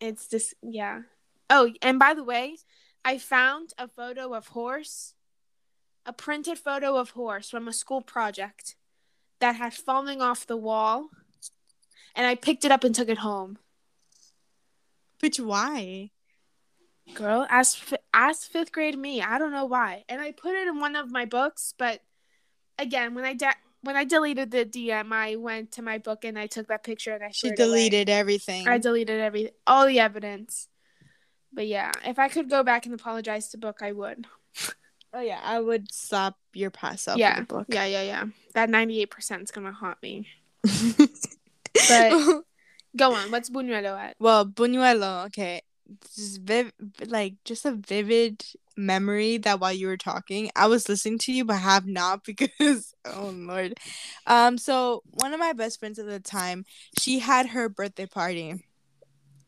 [0.00, 1.02] It's just yeah.
[1.48, 2.56] Oh, and by the way,
[3.04, 5.14] I found a photo of horse,
[6.06, 8.76] a printed photo of horse from a school project
[9.40, 11.10] that had fallen off the wall,
[12.14, 13.58] and I picked it up and took it home.
[15.20, 16.10] Which why?
[17.14, 17.78] Girl, ask
[18.14, 21.10] ask fifth grade me, I don't know why, and I put it in one of
[21.10, 21.74] my books.
[21.76, 22.00] But
[22.78, 26.38] again, when I de- when I deleted the DM, I went to my book and
[26.38, 27.66] I took that picture and I She threw it away.
[27.88, 28.66] deleted everything.
[28.68, 30.68] I deleted every all the evidence.
[31.52, 34.26] But yeah, if I could go back and apologize to book, I would.
[35.12, 37.66] oh yeah, I would stop your pass up yeah, the book.
[37.68, 38.24] yeah, yeah, yeah.
[38.54, 40.28] That ninety eight percent is gonna haunt me.
[41.88, 42.44] But-
[42.94, 43.30] Go on.
[43.30, 44.16] What's Buñuelo at?
[44.18, 45.62] well, Buñuelo, okay.
[46.14, 46.72] Just viv-
[47.06, 48.44] like just a vivid
[48.76, 52.94] memory that while you were talking, I was listening to you but have not because
[53.04, 53.74] oh lord.
[54.26, 56.64] Um so one of my best friends at the time,
[56.98, 58.64] she had her birthday party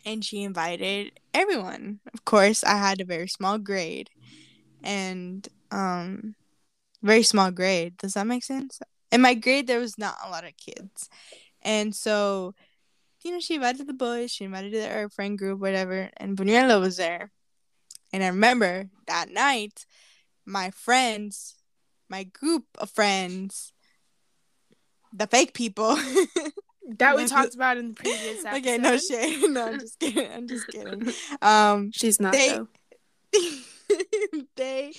[0.05, 2.01] and she invited everyone.
[2.13, 4.11] Of course, I had a very small grade
[4.83, 6.35] and um
[7.03, 7.97] very small grade.
[7.99, 8.81] Does that make sense?
[9.13, 11.09] In my grade there was not a lot of kids.
[11.63, 12.55] And so
[13.25, 16.97] you know, she invited the boys, she invited her friend group, whatever, and Buñuelo was
[16.99, 17.31] there.
[18.13, 19.87] And I remember that night,
[20.47, 21.55] my friends,
[22.09, 23.73] my group of friends,
[25.13, 25.97] the fake people.
[26.99, 28.57] That we talked about in the previous episode.
[28.59, 29.51] okay, no shade.
[29.51, 30.31] No, I'm just kidding.
[30.31, 31.11] I'm just kidding.
[31.43, 32.69] Um, She's not They- though.
[34.57, 34.93] they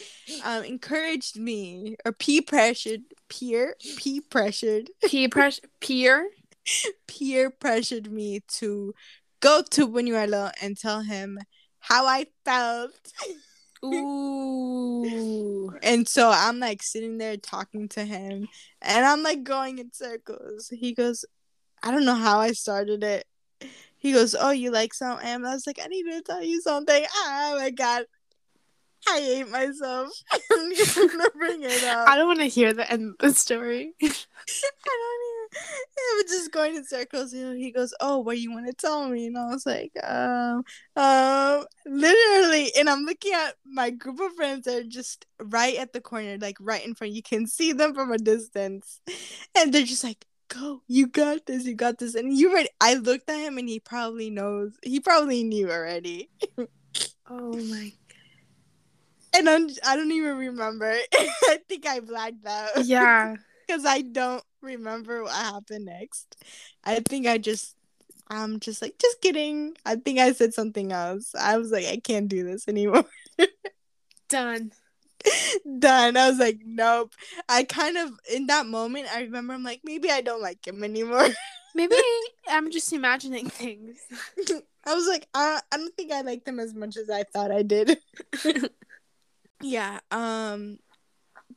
[0.44, 5.62] um encouraged me or peer pressured peer peer pressured Peer pressure.
[5.80, 6.28] Peer.
[7.08, 8.94] peer pressured me to
[9.40, 11.40] go to Buñuelo and tell him
[11.80, 12.94] how I felt.
[13.84, 15.72] Ooh.
[15.84, 18.48] And so I'm like sitting there talking to him
[18.82, 20.70] and I'm like going in circles.
[20.70, 21.26] He goes,
[21.84, 23.26] I don't know how I started it.
[23.98, 25.28] He goes, Oh, you like something?
[25.28, 27.06] And I was like, I need to tell you something.
[27.14, 28.06] Oh my god.
[29.08, 30.10] I hate myself.
[30.52, 32.08] I'm gonna bring it up.
[32.08, 33.94] I don't want to hear the end of the story.
[34.02, 35.35] I don't even.
[35.98, 37.34] I was just going in circles.
[37.34, 39.66] You know, he goes, "Oh, what do you want to tell me?" And I was
[39.66, 40.64] like, "Um,
[40.96, 45.94] um, literally." And I'm looking at my group of friends that are just right at
[45.94, 47.14] the corner, like right in front.
[47.14, 49.00] You can see them from a distance,
[49.58, 52.70] and they're just like, "Go, you got this, you got this." And you ready?
[52.82, 54.74] I looked at him, and he probably knows.
[54.84, 56.30] He probably knew already.
[57.28, 57.92] Oh my.
[59.36, 60.96] And I'm, I don't even remember.
[61.14, 62.86] I think I blacked out.
[62.86, 63.36] Yeah.
[63.68, 66.36] because I don't remember what happened next.
[66.84, 67.76] I think I just,
[68.30, 69.76] I'm just like, just kidding.
[69.86, 71.34] I think I said something else.
[71.36, 73.06] I was like, I can't do this anymore.
[74.30, 74.72] Done.
[75.80, 76.18] Done.
[76.18, 77.14] I was like, nope.
[77.48, 80.84] I kind of, in that moment, I remember I'm like, maybe I don't like him
[80.84, 81.28] anymore.
[81.76, 81.98] Maybe
[82.48, 84.00] I'm just imagining things.
[84.86, 87.52] I was like, I, I don't think I liked him as much as I thought
[87.52, 87.98] I did.
[89.62, 90.00] yeah.
[90.10, 90.80] Um.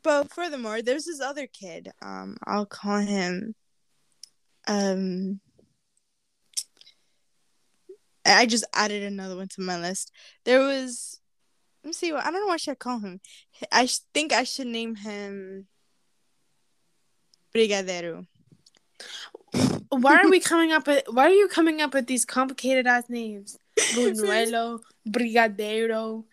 [0.02, 1.90] But furthermore, there's this other kid.
[2.02, 2.37] Um.
[2.46, 3.54] I'll call him.
[4.66, 5.40] Um.
[8.24, 10.12] I just added another one to my list.
[10.44, 11.20] There was.
[11.82, 12.12] Let me see.
[12.12, 13.20] What I don't know what should I call him.
[13.72, 15.66] I think I should name him.
[17.54, 18.26] Brigadeiro.
[19.90, 21.04] Why are we coming up with?
[21.11, 23.58] Why are you coming up with these complicated ass names?
[23.94, 26.24] Buñuelo, Brigadeiro.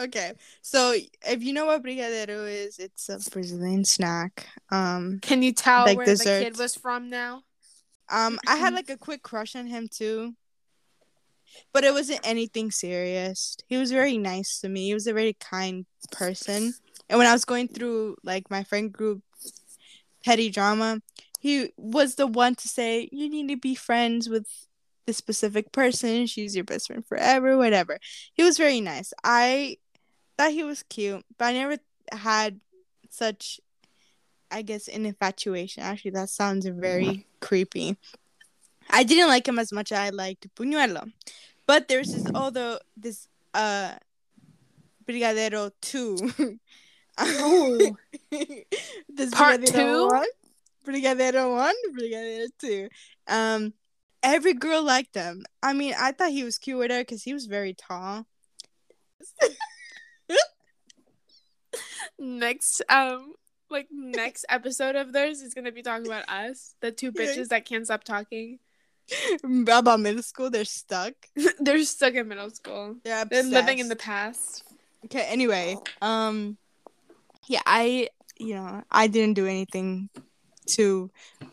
[0.00, 0.32] Okay,
[0.62, 0.94] so
[1.26, 4.46] if you know what brigadeiro is, it's a Brazilian snack.
[4.70, 7.42] Um, Can you tell Like where the kid was from now?
[8.08, 10.34] um, I had like a quick crush on him too,
[11.72, 13.56] but it wasn't anything serious.
[13.66, 14.86] He was very nice to me.
[14.86, 16.74] He was a very kind person,
[17.08, 19.22] and when I was going through like my friend group
[20.24, 21.00] petty drama,
[21.40, 24.46] he was the one to say you need to be friends with
[25.06, 26.26] this specific person.
[26.26, 27.98] She's your best friend forever, whatever.
[28.34, 29.12] He was very nice.
[29.24, 29.78] I
[30.38, 31.76] thought he was cute, but I never
[32.12, 32.60] had
[33.10, 33.60] such,
[34.50, 35.82] I guess, an infatuation.
[35.82, 37.98] Actually, that sounds very creepy.
[38.88, 41.12] I didn't like him as much as I liked Buñuelo,
[41.66, 43.94] but there's this other this uh
[45.06, 46.16] Brigadeiro two.
[47.18, 47.96] Oh.
[48.30, 50.06] this Part Brigadeiro two?
[50.06, 50.28] one,
[50.86, 52.88] Brigadeiro one, Brigadeiro two.
[53.26, 53.74] Um,
[54.22, 55.44] every girl liked him.
[55.60, 58.24] I mean, I thought he was cute with her because he was very tall.
[62.18, 63.34] Next, um,
[63.70, 67.64] like next episode of theirs is gonna be talking about us, the two bitches that
[67.64, 68.58] can't stop talking.
[69.42, 71.14] About middle school, they're stuck.
[71.60, 72.96] They're stuck in middle school.
[73.04, 74.64] They're They're living in the past.
[75.06, 76.58] Okay, anyway, um
[77.46, 80.10] yeah, I you know, I didn't do anything
[80.68, 81.10] to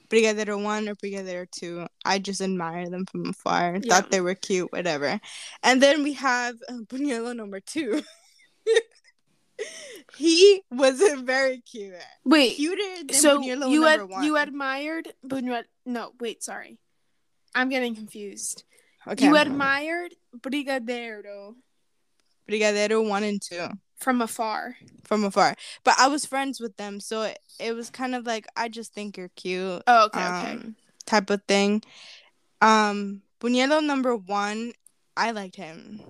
[0.10, 1.88] Brigadeiro 1 or Brigadeiro 2.
[2.04, 3.80] I just admire them from afar.
[3.82, 3.96] Yeah.
[3.96, 5.20] Thought they were cute, whatever.
[5.64, 8.02] And then we have uh, Buñuelo number 2.
[10.18, 11.94] he was very cute.
[12.24, 14.24] Wait, Cuter so Buñuelo you number ad- 1.
[14.24, 15.64] you admired Buñuel?
[15.86, 16.78] No, wait, sorry,
[17.54, 18.64] I'm getting confused.
[19.08, 19.26] okay.
[19.26, 21.56] You admired Brigadeiro
[22.50, 24.76] Brigadeiro 1 and 2 from afar.
[25.04, 25.56] from afar.
[25.84, 28.94] But I was friends with them, so it, it was kind of like I just
[28.94, 29.82] think you're cute.
[29.88, 30.52] Oh, okay, okay.
[30.52, 31.82] um, type of thing.
[32.62, 34.74] Um, Buñuelo number one,
[35.18, 36.02] I liked him,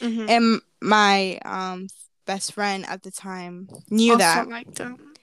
[0.00, 0.28] Mhm.
[0.28, 1.88] and my um
[2.26, 4.36] best friend at the time knew that.
[4.36, 4.54] I Also that.
[4.54, 5.14] liked him.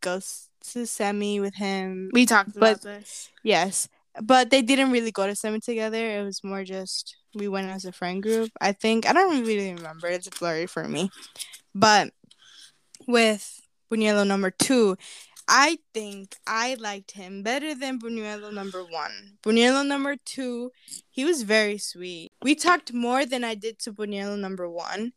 [0.00, 2.10] Goes to semi with him.
[2.12, 3.30] We talked But- about this.
[3.42, 3.88] Yes,
[4.22, 6.18] but they didn't really go to semi together.
[6.18, 8.50] It was more just we went as a friend group.
[8.60, 10.08] I think I don't really remember.
[10.08, 11.10] It's a blurry for me,
[11.74, 12.12] but
[13.06, 14.96] with Buñuelo number two.
[15.50, 19.38] I think I liked him better than Buñuelo number one.
[19.42, 20.72] Buñuelo number two,
[21.08, 22.32] he was very sweet.
[22.42, 25.12] We talked more than I did to Buñuelo number one.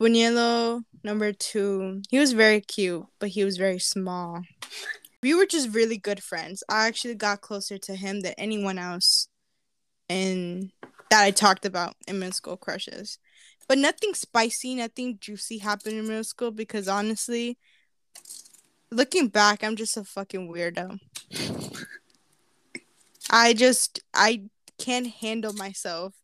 [0.00, 4.42] Buñuelo number two, he was very cute, but he was very small.
[5.22, 6.62] We were just really good friends.
[6.70, 9.28] I actually got closer to him than anyone else
[10.08, 10.72] in
[11.10, 13.18] that I talked about in middle school crushes.
[13.68, 17.58] But nothing spicy, nothing juicy happened in middle school because honestly,
[18.90, 20.98] looking back, I'm just a fucking weirdo.
[23.30, 24.44] I just I
[24.78, 26.14] can't handle myself.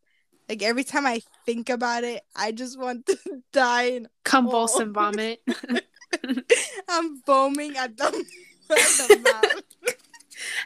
[0.49, 3.17] Like every time I think about it, I just want to
[3.51, 4.93] die and Convulsive Oh.
[4.93, 5.41] vomit.
[6.89, 8.17] I'm foaming at the, at
[8.71, 9.63] the mouth.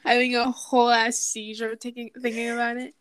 [0.06, 2.94] Having a whole ass seizure taking thinking about it.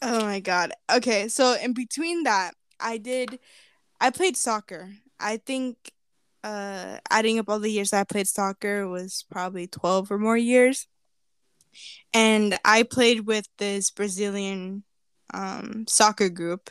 [0.00, 0.72] Oh my god.
[0.90, 3.38] Okay, so in between that, I did
[4.00, 4.90] I played soccer.
[5.20, 5.76] I think
[6.42, 10.36] uh adding up all the years that I played soccer was probably 12 or more
[10.36, 10.86] years.
[12.12, 14.84] And I played with this Brazilian
[15.32, 16.70] um soccer group.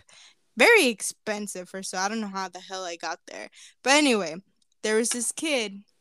[0.57, 3.49] Very expensive for so I don't know how the hell I got there.
[3.83, 4.35] But anyway,
[4.83, 5.83] there was this kid.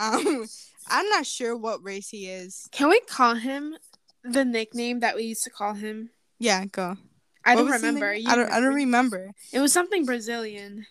[0.00, 0.46] Um
[0.88, 2.68] I'm not sure what race he is.
[2.70, 3.76] Can we call him
[4.22, 6.10] the nickname that we used to call him?
[6.38, 6.96] Yeah, go.
[7.44, 8.12] I What don't remember.
[8.26, 8.74] I don't I don't remember?
[8.74, 9.32] remember.
[9.52, 10.86] It was something Brazilian.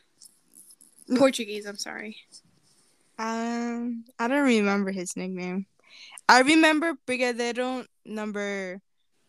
[1.16, 2.18] Portuguese, I'm sorry.
[3.18, 5.68] Um, I don't remember his nickname.
[6.28, 8.82] I remember Brigadeiro number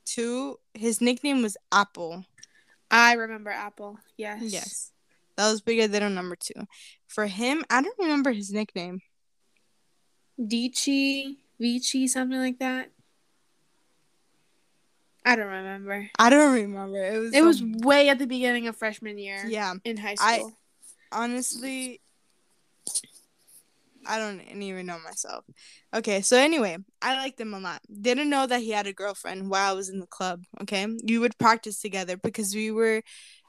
[0.07, 0.59] two.
[0.75, 2.25] His nickname was Apple.
[2.91, 3.99] I remember Apple.
[4.17, 4.43] Yes.
[4.43, 4.93] Yes,
[5.37, 6.67] that was Brigadeiro number two.
[7.07, 9.01] For him, I don't remember his nickname.
[10.39, 12.91] Dici, Vici, something like that.
[15.25, 16.09] I don't remember.
[16.19, 17.03] I don't remember.
[17.03, 17.35] It was.
[17.35, 19.75] It was way at the beginning of freshman year yeah.
[19.85, 20.29] in high school.
[20.29, 20.59] I- school.
[21.13, 22.01] Honestly,
[24.07, 25.45] I don't even know myself.
[25.95, 27.81] Okay, so anyway, I liked him a lot.
[28.01, 30.45] Didn't know that he had a girlfriend while I was in the club.
[30.63, 33.03] Okay, we would practice together because we were,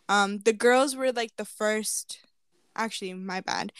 [0.09, 2.19] um, the girls were like the first.
[2.75, 3.73] Actually, my bad.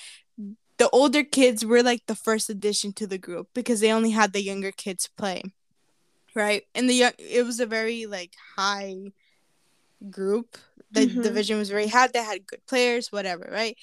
[0.78, 4.34] The older kids were like the first addition to the group because they only had
[4.34, 5.44] the younger kids play,
[6.36, 6.64] right?
[6.76, 8.96] And the young, it was a very like high
[10.10, 10.58] group.
[10.92, 11.24] The Mhm.
[11.24, 12.08] division was very high.
[12.08, 13.78] They had good players, whatever, right?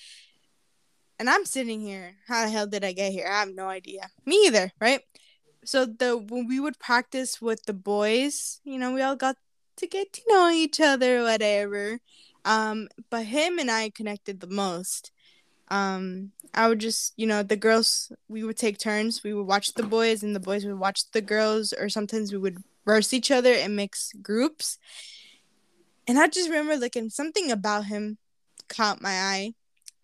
[1.19, 2.17] And I'm sitting here.
[2.27, 3.27] How the hell did I get here?
[3.27, 4.09] I have no idea.
[4.27, 5.01] Me either, right?
[5.65, 9.37] So the when we would practice with the boys, you know, we all got
[9.77, 11.99] to get to know each other, whatever.
[12.45, 15.11] Um, but him and I connected the most.
[15.69, 19.25] Um, I would just, you know, the girls we would take turns.
[19.25, 22.39] We would watch the boys, and the boys would watch the girls, or sometimes we
[22.39, 24.79] would verse each other and mix groups.
[26.07, 28.19] And I just remember looking something about him
[28.69, 29.55] caught my eye.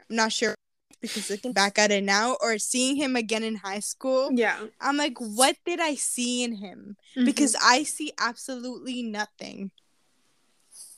[0.08, 0.54] I'm not sure
[1.00, 4.58] because looking back at it now or seeing him again in high school, Yeah.
[4.80, 6.96] I'm like, what did I see in him?
[7.16, 7.24] Mm-hmm.
[7.24, 9.70] Because I see absolutely nothing.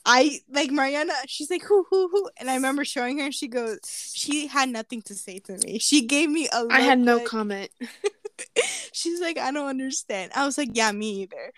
[0.05, 2.29] I like Mariana, she's like, who, who, who?
[2.37, 3.79] And I remember showing her, and she goes,
[4.13, 5.79] she had nothing to say to me.
[5.79, 7.69] She gave me a I had no like- comment.
[8.91, 10.31] She's like, I don't understand.
[10.35, 11.53] I was like, yeah, me either.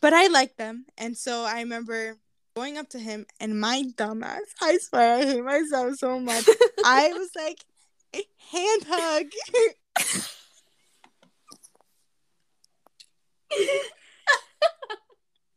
[0.00, 0.86] But I like them.
[0.98, 2.16] And so I remember
[2.54, 6.46] going up to him and my dumbass, I swear I hate myself so much.
[6.84, 7.64] I was like,
[8.50, 9.26] hand hug.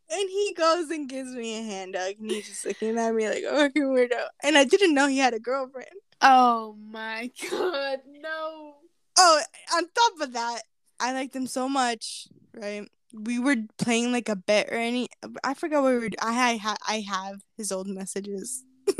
[0.09, 3.27] and he goes and gives me a hand hug and he's just looking at me
[3.27, 4.27] like a fucking weirdo.
[4.43, 5.89] And I didn't know he had a girlfriend.
[6.21, 8.75] Oh my god, no.
[9.17, 9.41] Oh,
[9.75, 10.61] on top of that,
[10.99, 12.87] I liked him so much, right?
[13.17, 15.07] We were playing like a bet or any.
[15.43, 16.09] I forgot what we were.
[16.21, 18.63] I I I have his old messages.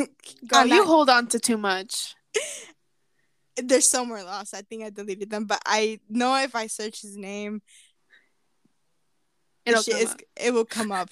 [0.51, 2.16] Oh, I'm you hold on to too much.
[3.57, 4.53] they're somewhere lost.
[4.53, 7.61] I think I deleted them, but I know if I search his name,
[9.66, 11.09] It'll come is- it will come up.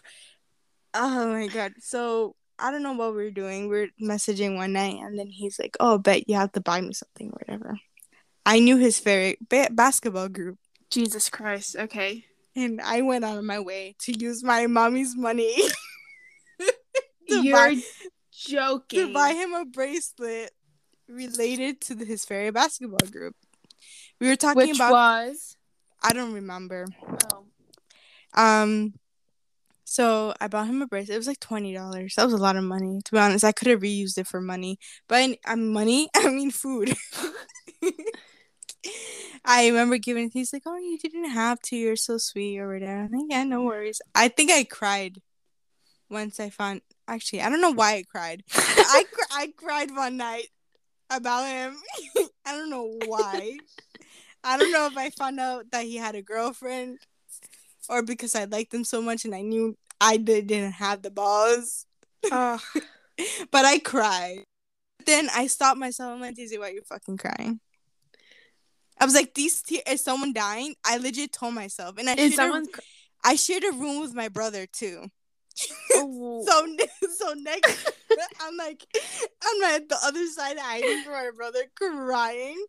[0.93, 1.73] Oh my god!
[1.79, 3.67] So I don't know what we were doing.
[3.69, 6.81] We are messaging one night, and then he's like, "Oh, bet you have to buy
[6.81, 7.79] me something, or whatever."
[8.45, 10.57] I knew his favorite ba- basketball group.
[10.89, 11.75] Jesus Christ.
[11.75, 12.25] Okay.
[12.55, 15.55] And I went out of my way to use my mommy's money
[17.27, 17.81] You're buy,
[18.31, 19.07] joking.
[19.07, 20.51] to buy him a bracelet
[21.07, 23.35] related to the, his fairy basketball group.
[24.19, 25.57] We were talking Which about was
[26.01, 26.85] I don't remember.
[27.33, 27.45] oh.
[28.35, 28.93] Um
[29.85, 31.15] so I bought him a bracelet.
[31.15, 32.15] It was like twenty dollars.
[32.15, 33.01] That was a lot of money.
[33.05, 34.79] To be honest, I could have reused it for money.
[35.07, 36.95] But I, uh, money, I mean food.
[39.45, 40.29] I remember giving.
[40.29, 41.75] He's like, "Oh, you didn't have to.
[41.75, 45.21] You're so sweet or whatever." I'm like, "Yeah, no worries." I think I cried
[46.09, 46.81] once I found.
[47.07, 48.43] Actually, I don't know why I cried.
[48.53, 50.47] I cr- I cried one night
[51.09, 51.75] about him.
[52.45, 53.57] I don't know why.
[54.43, 56.99] I don't know if I found out that he had a girlfriend
[57.89, 61.11] or because I liked him so much and I knew I did, didn't have the
[61.11, 61.85] balls.
[62.29, 62.59] Ugh.
[63.51, 64.43] But I cried.
[65.05, 66.13] Then I stopped myself.
[66.13, 67.59] I'm like, Daisy, why are you fucking crying?
[68.99, 70.75] I was like, these is someone dying?
[70.85, 72.67] I legit told myself, and I Is shared someone
[73.23, 75.05] I shared a room with my brother too.
[75.93, 76.67] oh, So
[77.17, 77.91] so next,
[78.41, 78.85] I'm like,
[79.43, 82.63] I'm at the other side hiding from my brother, crying.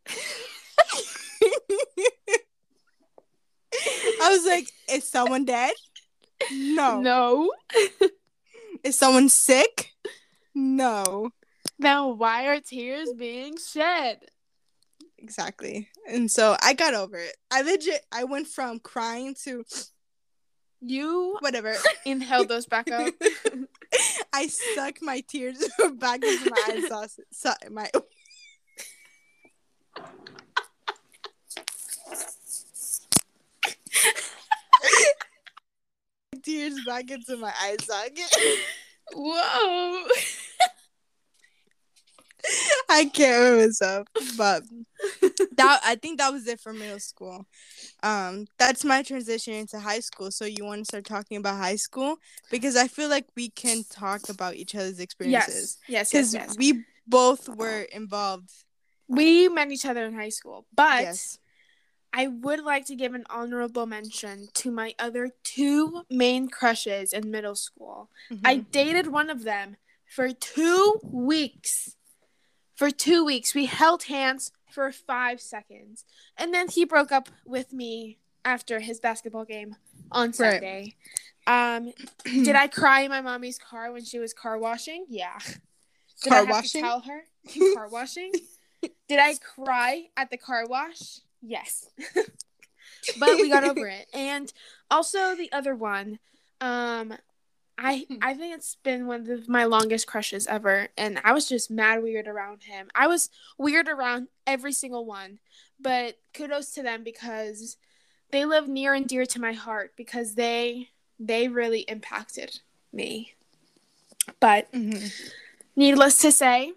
[4.23, 5.75] I was like, is someone dead?
[6.53, 7.01] No.
[7.01, 7.53] no.
[8.83, 9.93] Is someone sick?
[10.55, 11.31] No.
[11.79, 14.21] Now why are tears being shed?
[15.25, 15.89] Exactly.
[16.07, 17.35] And so I got over it.
[17.51, 19.65] I legit I went from crying to
[20.83, 21.75] You whatever.
[22.05, 23.15] inhale those back up.
[24.35, 27.19] I sucked my tears back into my eyes sauce.
[27.33, 27.91] So, my
[36.43, 38.31] tears back into my eye socket.
[39.15, 40.05] Whoa.
[42.89, 44.07] I can't remember myself,
[44.37, 44.63] but
[45.57, 47.47] that I think that was it for middle school.
[48.03, 50.31] Um, that's my transition into high school.
[50.31, 52.17] So you want to start talking about high school
[52.51, 56.13] because I feel like we can talk about each other's experiences Yes.
[56.13, 56.13] Yes.
[56.15, 56.33] Yes.
[56.33, 56.57] because yes.
[56.59, 58.51] we both were involved.
[59.09, 61.39] We met each other in high school, but yes.
[62.17, 67.31] I would like to give an honorable mention to my other two main crushes in
[67.31, 68.09] middle school.
[68.45, 68.71] I Mhm.
[68.71, 69.77] dated one of them
[70.07, 71.97] for two weeks.
[72.75, 76.05] For two weeks, we held hands for five seconds.
[76.37, 79.77] And then he broke up with me after his basketball game
[80.11, 80.35] on Right.
[80.35, 80.95] Sunday.
[81.47, 81.93] Um,
[82.25, 85.07] did I cry in my mommy's car when she was car washing?
[85.09, 85.39] Yeah.
[86.23, 86.83] Did Car I have washing?
[86.83, 87.23] to tell her?
[87.75, 88.33] car washing?
[89.09, 91.21] Did I cry at the car wash?
[91.43, 91.89] Yes.
[93.19, 94.07] but we got over it.
[94.13, 94.53] And
[94.91, 96.19] also the other one,
[96.61, 97.15] um
[97.79, 101.71] I I think it's been one of my longest crushes ever and I was just
[101.71, 102.89] mad weird around him.
[102.95, 105.39] I was weird around every single one.
[105.81, 107.77] But kudos to them because
[108.31, 112.61] they live near and dear to my heart because they they really impacted
[112.93, 113.35] me.
[114.41, 115.07] But mm-hmm.
[115.77, 116.73] needless to say,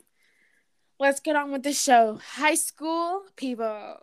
[0.99, 2.19] let's get on with the show.
[2.35, 3.97] High school people.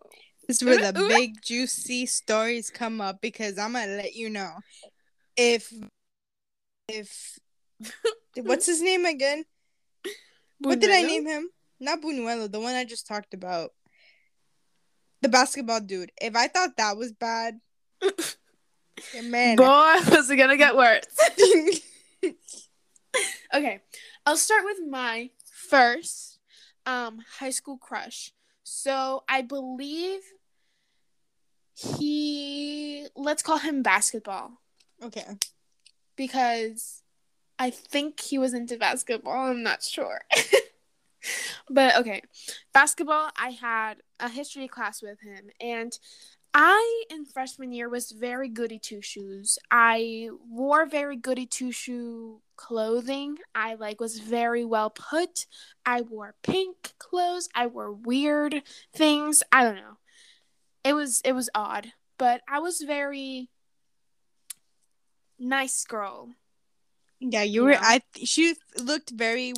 [0.46, 4.52] This is where the big juicy stories come up because I'm gonna let you know
[5.36, 5.72] if
[6.88, 7.38] if
[8.36, 9.44] what's his name again?
[10.62, 10.68] Buñuelo?
[10.68, 11.50] What did I name him?
[11.80, 13.72] Not Buñuelo, the one I just talked about.
[15.22, 16.12] The basketball dude.
[16.20, 17.60] If I thought that was bad,
[19.22, 19.64] man, boy,
[20.10, 21.04] was it gonna get worse.
[23.54, 23.80] okay,
[24.26, 26.38] I'll start with my first
[26.86, 28.32] um high school crush.
[28.64, 30.20] So I believe
[31.74, 34.60] he let's call him basketball.
[35.02, 35.24] Okay.
[36.16, 37.02] Because
[37.58, 39.50] I think he was into basketball.
[39.50, 40.22] I'm not sure.
[41.70, 42.22] but okay.
[42.72, 45.98] Basketball, I had a history class with him and
[46.56, 49.58] I in freshman year was very goody two shoes.
[49.72, 53.38] I wore very goody two shoe clothing.
[53.56, 55.46] I like was very well put.
[55.84, 57.48] I wore pink clothes.
[57.56, 58.62] I wore weird
[58.94, 59.42] things.
[59.50, 59.98] I don't know.
[60.84, 63.50] It was it was odd, but I was very
[65.38, 66.28] nice girl.
[67.20, 67.70] Yeah, you, you were.
[67.72, 67.78] Know?
[67.80, 69.54] I she looked very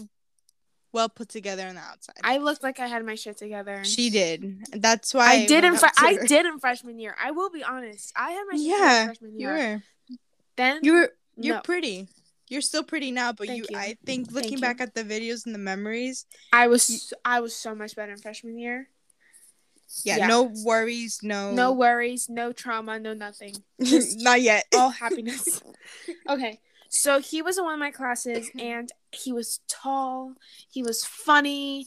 [0.93, 2.16] well put together on the outside.
[2.22, 3.85] I looked like I had my shit together.
[3.85, 4.64] She did.
[4.72, 7.14] That's why I, did in fr- I did in freshman year.
[7.22, 8.12] I will be honest.
[8.16, 9.57] I had my shit yeah, freshman year.
[9.57, 9.83] You were.
[10.57, 11.61] Then you were you're no.
[11.62, 12.09] pretty.
[12.49, 14.85] You're still pretty now, but you, you, I think looking Thank back you.
[14.85, 18.59] at the videos and the memories, I was I was so much better in freshman
[18.59, 18.89] year.
[20.05, 20.26] Yeah, yeah.
[20.26, 23.55] no worries, no No worries, no trauma, no nothing.
[23.78, 24.64] Not yet.
[24.74, 25.62] all happiness.
[26.28, 26.61] okay.
[26.89, 30.34] So he was in one of my classes and he was tall,
[30.70, 31.87] he was funny,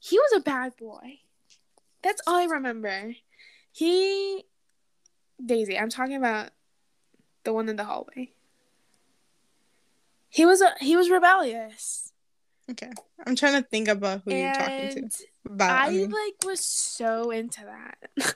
[0.00, 1.20] he was a bad boy.
[2.02, 3.14] That's all I remember.
[3.72, 4.44] He
[5.44, 6.50] Daisy, I'm talking about
[7.44, 8.32] the one in the hallway.
[10.28, 12.12] He was a he was rebellious.
[12.70, 12.90] Okay.
[13.26, 15.24] I'm trying to think about who and you're talking to.
[15.46, 16.10] About I, I mean.
[16.10, 18.34] like was so into that.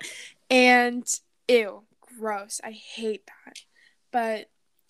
[0.50, 1.06] and
[1.48, 2.60] ew, gross.
[2.64, 3.58] I hate that.
[4.10, 4.48] But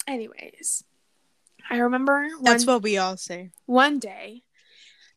[0.08, 0.84] Anyways,
[1.68, 3.50] I remember one, that's what we all say.
[3.66, 4.42] One day,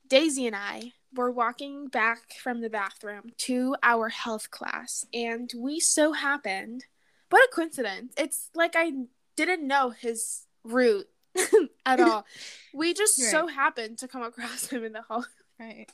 [0.06, 5.80] Daisy and I were walking back from the bathroom to our health class, and we
[5.80, 6.84] so happened.
[7.30, 8.14] What a coincidence!
[8.18, 8.92] It's like I
[9.38, 11.08] didn't know his route
[11.86, 12.26] at all.
[12.74, 13.32] we just right.
[13.32, 15.26] so happened to come across him in the hall.
[15.58, 15.88] Right.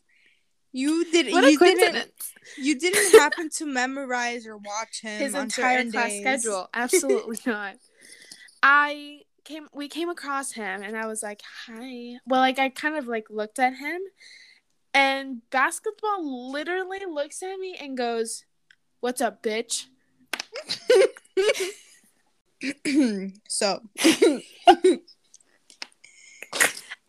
[0.71, 1.31] You did.
[1.31, 2.11] What you didn't.
[2.57, 6.69] You didn't happen to memorize or watch him his entire class schedule.
[6.73, 7.75] Absolutely not.
[8.63, 12.95] I came we came across him and I was like, "Hi." Well, like I kind
[12.95, 14.01] of like looked at him
[14.93, 18.45] and basketball literally looks at me and goes,
[18.99, 19.85] "What's up, bitch?"
[23.47, 23.81] so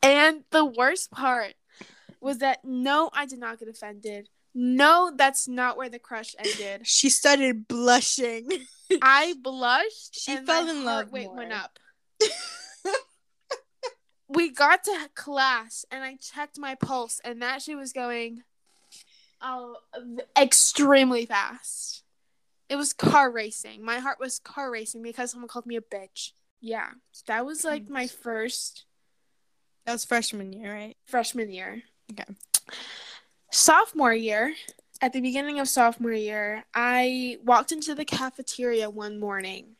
[0.02, 1.54] and the worst part
[2.20, 4.28] was that no, I did not get offended.
[4.54, 6.86] No, that's not where the crush ended.
[6.86, 8.48] She started blushing.
[9.02, 10.18] I blushed.
[10.18, 11.12] She fell in love.
[11.12, 11.78] Wait, went up.
[14.28, 18.42] we got to class and I checked my pulse, and that she was going,
[19.40, 19.76] oh,
[20.36, 22.02] extremely fast.
[22.68, 23.82] It was car racing.
[23.84, 26.32] My heart was car racing because someone called me a bitch.
[26.60, 26.90] Yeah,
[27.26, 28.84] that was like my first.
[29.86, 30.96] That was freshman year, right?
[31.06, 31.82] Freshman year.
[32.12, 32.24] Okay
[33.50, 34.54] sophomore year,
[35.00, 39.76] at the beginning of sophomore year, I walked into the cafeteria one morning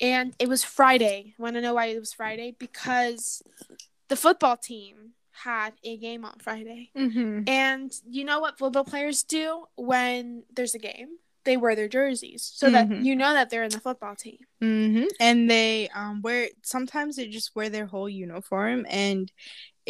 [0.00, 1.34] and it was Friday.
[1.38, 2.54] Want to know why it was Friday?
[2.58, 3.42] Because
[4.08, 6.90] the football team had a game on Friday.
[6.96, 7.48] Mm-hmm.
[7.48, 11.08] And you know what football players do when there's a game?
[11.44, 12.92] They wear their jerseys so mm-hmm.
[12.92, 14.38] that you know that they're in the football team.
[14.62, 15.06] Mm-hmm.
[15.18, 19.32] And they um wear sometimes they just wear their whole uniform and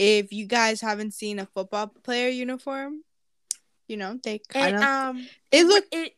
[0.01, 3.03] if you guys haven't seen a football player uniform,
[3.87, 6.17] you know they kind of um it look it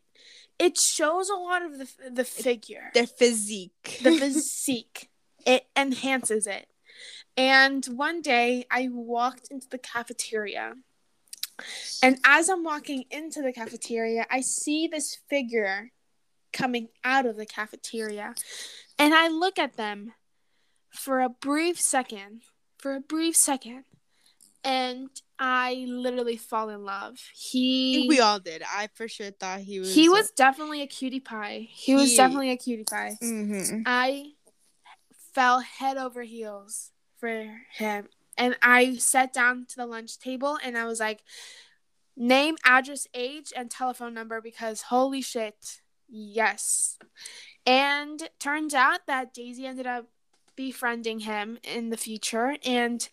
[0.59, 5.11] it shows a lot of the the figure, their physique, the physique.
[5.45, 6.69] it enhances it.
[7.37, 10.75] And one day I walked into the cafeteria.
[12.03, 15.91] And as I'm walking into the cafeteria, I see this figure
[16.53, 18.35] coming out of the cafeteria.
[18.99, 20.13] And I look at them
[20.91, 22.43] for a brief second
[22.83, 23.85] for a brief second,
[24.65, 25.09] and
[25.39, 27.19] I literally fall in love.
[27.33, 28.63] He we all did.
[28.63, 29.95] I for sure thought he was.
[29.95, 31.69] he was definitely a cutie pie.
[31.71, 33.17] He was definitely a cutie pie.
[33.21, 34.33] hmm I
[35.33, 38.09] fell head over heels for him.
[38.37, 41.23] And I sat down to the lunch table and I was like,
[42.17, 46.99] name, address, age, and telephone number because holy shit, yes.
[47.67, 50.07] And turns out that Daisy ended up
[50.57, 52.57] befriending him in the future.
[52.65, 53.09] And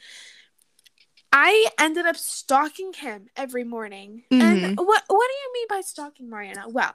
[1.32, 4.24] I ended up stalking him every morning.
[4.32, 6.68] And what what do you mean by stalking Mariana?
[6.68, 6.94] Well,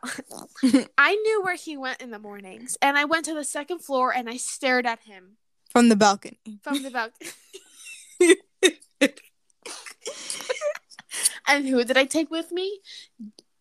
[0.98, 4.12] I knew where he went in the mornings, and I went to the second floor
[4.12, 5.36] and I stared at him
[5.70, 6.38] from the balcony.
[6.62, 7.30] from the balcony.
[11.48, 12.80] and who did I take with me?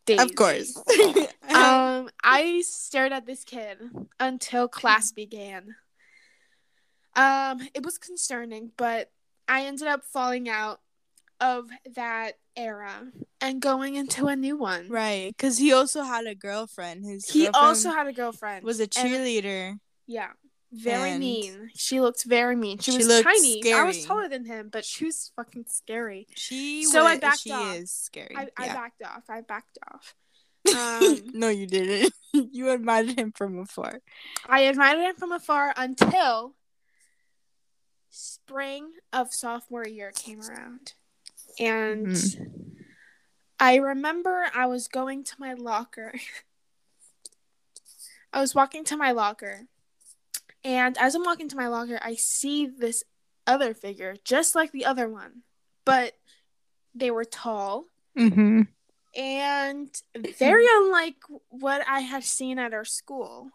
[0.06, 0.22] Daisy.
[0.22, 0.78] Of course.
[1.54, 3.78] Um, I stared at this kid
[4.20, 5.76] until class began.
[7.16, 9.12] Um, it was concerning, but
[9.48, 10.80] I ended up falling out
[11.40, 13.12] of that era
[13.42, 14.88] and going into a new one.
[14.90, 17.06] right, because he also had a girlfriend.
[17.06, 18.64] His He girlfriend also had a girlfriend.
[18.66, 19.80] was a and- cheerleader.
[20.08, 20.30] Yeah.
[20.72, 21.70] Very And- mean.
[21.76, 22.80] She looked very mean.
[22.80, 23.72] She, She was tiny.
[23.74, 26.26] I was taller than him, but she was fucking scary.
[26.36, 27.76] She So I backed she off.
[27.76, 28.36] is scary.
[28.36, 28.74] I, I yeah.
[28.74, 29.24] backed off.
[29.30, 30.16] I backed off.
[30.74, 32.14] Um, no, you didn't.
[32.54, 34.00] you admired him from afar.
[34.48, 36.56] I admired him from afar until
[38.16, 40.94] spring of sophomore year came around.
[41.60, 42.86] And Mhm.
[43.60, 46.14] I remember I was going to my locker.
[48.32, 49.68] I was walking to my locker.
[50.64, 53.04] And as I'm walking to my locker, I see this
[53.48, 55.44] other figure, just like the other one.
[55.86, 56.14] But
[56.96, 57.86] they were tall
[58.18, 58.62] Mm-hmm.
[59.16, 60.02] and
[60.38, 61.16] very unlike
[61.50, 63.50] what I had seen at our school.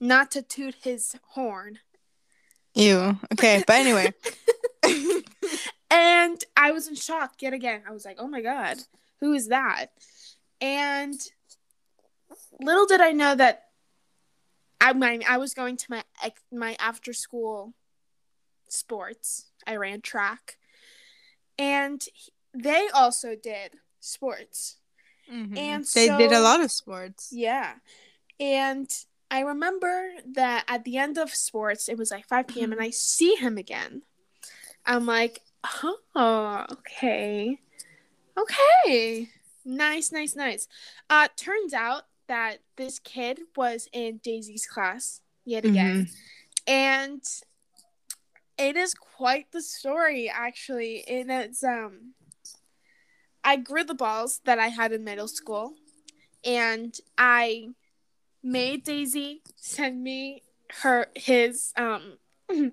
[0.00, 1.80] Not to toot his horn.
[2.76, 3.18] Ew.
[3.32, 4.12] Okay, but anyway.
[5.90, 7.82] And I was in shock yet again.
[7.88, 8.78] I was like, oh my God,
[9.20, 9.86] who is that?
[10.60, 11.18] And
[12.60, 13.64] little did I know that
[14.80, 16.04] I, my, I was going to my,
[16.52, 17.72] my after school
[18.68, 19.46] sports.
[19.66, 20.58] I ran track.
[21.58, 22.04] And
[22.52, 24.76] they also did sports.
[25.32, 25.56] Mhm.
[25.56, 27.30] And they did a lot of sports.
[27.32, 27.74] Yeah.
[28.38, 28.90] And
[29.30, 32.72] I remember that at the end of sports, it was like 5 p.m.
[32.72, 34.02] and I see him again.
[34.84, 35.40] I'm like,
[36.14, 37.58] oh, okay.
[38.38, 39.28] Okay.
[39.64, 40.68] Nice, nice, nice.
[41.10, 46.08] Uh, turns out that this kid was in Daisy's class yet again.
[46.68, 47.22] And
[48.58, 51.04] it is quite the story, actually.
[51.08, 52.14] And it's, um,
[53.42, 55.74] I grew the balls that I had in middle school
[56.44, 57.68] and I
[58.42, 60.42] made Daisy send me
[60.82, 62.18] her his um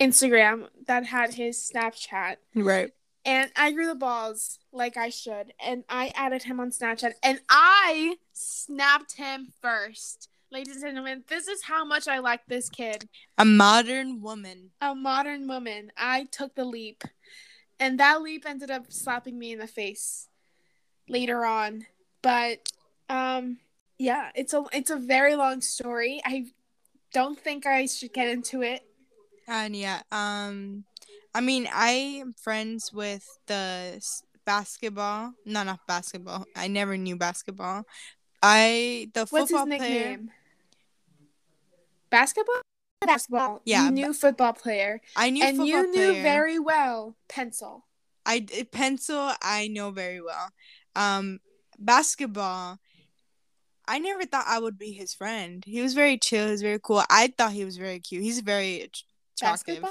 [0.00, 2.90] Instagram that had his Snapchat Right.
[3.24, 7.40] and I grew the balls like I should and I added him on Snapchat and
[7.48, 10.28] I snapped him first.
[10.52, 13.08] Ladies and gentlemen, this is how much I like this kid.
[13.36, 14.70] A modern woman.
[14.80, 15.90] A modern woman.
[15.96, 17.02] I took the leap.
[17.80, 20.28] And that leap ended up slapping me in the face
[21.08, 21.86] later on.
[22.22, 22.70] But
[23.08, 23.58] um
[23.98, 26.20] yeah, it's a it's a very long story.
[26.24, 26.46] I
[27.12, 28.82] don't think I should get into it.
[29.48, 30.84] And yeah, um,
[31.34, 34.04] I mean, I am friends with the
[34.44, 35.32] basketball.
[35.44, 36.46] No, not basketball.
[36.56, 37.84] I never knew basketball.
[38.42, 40.10] I the What's football his player.
[40.10, 40.30] nickname?
[42.10, 42.62] Basketball?
[43.04, 43.62] Basketball.
[43.64, 45.00] Yeah, new football player.
[45.14, 47.84] I knew and you knew very well pencil.
[48.24, 49.32] I pencil.
[49.42, 50.50] I know very well.
[50.94, 51.40] Um,
[51.78, 52.78] basketball.
[53.88, 55.62] I never thought I would be his friend.
[55.66, 56.46] He was very chill.
[56.46, 57.02] He was very cool.
[57.08, 58.22] I thought he was very cute.
[58.22, 59.40] He's very attractive.
[59.40, 59.90] Basketball?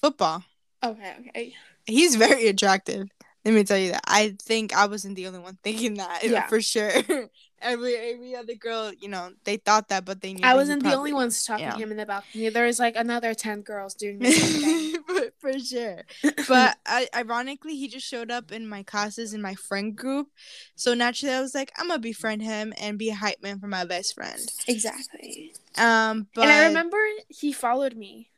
[0.00, 0.44] Football.
[0.84, 1.54] Okay, okay.
[1.86, 3.08] He's very attractive.
[3.44, 4.02] Let me tell you that.
[4.06, 6.46] I think I wasn't the only one thinking that Yeah.
[6.48, 6.90] for sure.
[7.62, 10.40] every every other girl, you know, they thought that, but they knew.
[10.44, 11.76] I wasn't the probably- only one stalking yeah.
[11.76, 12.48] him in the balcony.
[12.50, 14.85] There was like another ten girls doing the same thing.
[14.85, 14.85] But-
[15.38, 16.02] for sure.
[16.48, 20.28] But I, ironically, he just showed up in my classes in my friend group.
[20.74, 23.68] So naturally, I was like, I'm gonna befriend him and be a hype man for
[23.68, 24.40] my best friend.
[24.66, 25.52] exactly.
[25.76, 26.96] Um, but and I remember
[27.28, 28.30] he followed me,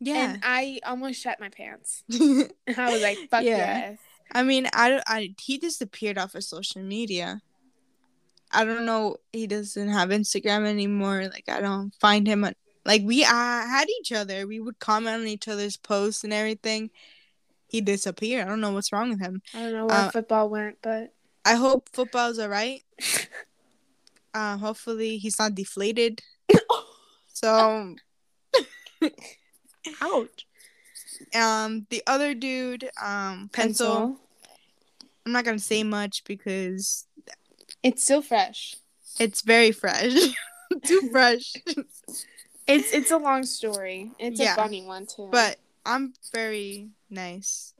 [0.00, 0.32] yeah.
[0.32, 2.04] and I almost shut my pants.
[2.12, 3.90] I was like, "Fuck Yeah.
[3.90, 3.98] yes."
[4.34, 7.40] I mean, I, I he disappeared off of social media.
[8.50, 9.16] I don't know.
[9.32, 11.24] He doesn't have Instagram anymore.
[11.32, 12.44] Like I don't find him.
[12.44, 14.46] On, like we uh, had each other.
[14.46, 16.90] We would comment on each other's posts and everything.
[17.68, 18.44] He disappeared.
[18.44, 19.40] I don't know what's wrong with him.
[19.54, 21.14] I don't know where Uh, football went, but
[21.44, 22.82] I hope football's alright.
[24.34, 26.20] Uh, hopefully he's not deflated.
[27.34, 27.94] So
[30.00, 30.46] ouch.
[31.34, 34.18] Um, the other dude, um, pencil.
[35.26, 37.06] I'm not gonna say much because
[37.82, 38.76] It's still fresh.
[39.18, 40.14] it's very fresh.
[40.86, 41.52] Too fresh.
[42.66, 44.12] It's it's a long story.
[44.18, 44.52] It's Yeah.
[44.52, 45.28] a funny one too.
[45.30, 47.74] But I'm very nice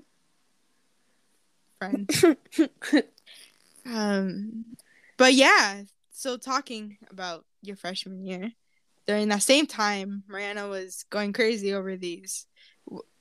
[1.78, 2.10] friend.
[3.84, 4.64] Um,
[5.16, 5.82] but yeah.
[6.12, 8.52] So talking about your freshman year,
[9.08, 12.46] during that same time, Mariana was going crazy over these,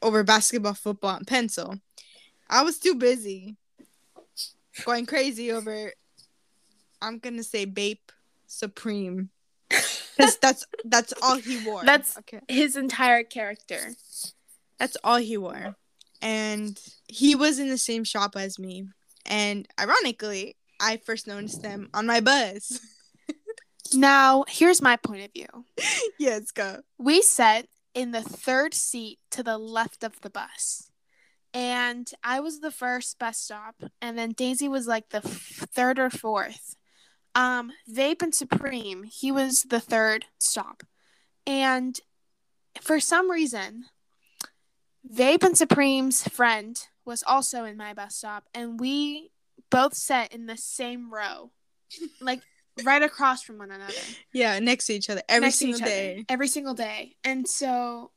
[0.04, 1.80] over basketball, football, and pencil.
[2.48, 3.56] I was too busy
[4.86, 5.94] going crazy over.
[7.02, 8.12] I'm gonna say Bape
[8.46, 9.30] Supreme,
[10.22, 11.84] because that's that's all he wore.
[11.84, 12.40] That's- okay.
[12.48, 13.94] his entire character.
[14.80, 15.76] That's all he wore.
[16.22, 18.86] And he was in the same shop as me.
[19.26, 22.80] And ironically, I first noticed them on my bus.
[23.94, 25.66] Now, here's my point of view.
[26.18, 26.80] yes, go.
[26.98, 30.90] We sat in the third seat to the left of the bus.
[31.54, 36.00] And I was the first bus stop, and then Daisy was like the f- third
[36.00, 36.78] or fourth.
[37.36, 40.84] Um, Bape and Supreme, he was the third stop.
[41.48, 42.00] And
[42.82, 43.86] for some reason,
[45.16, 49.32] Bape and Supreme's friend was also in my bus stop, and we
[49.70, 51.52] both sat in the same row,
[52.22, 52.42] like
[52.84, 53.94] right across from one another
[54.34, 56.26] Yeah, next to each other every next single each other, day.
[56.30, 57.16] every single day.
[57.24, 58.12] And so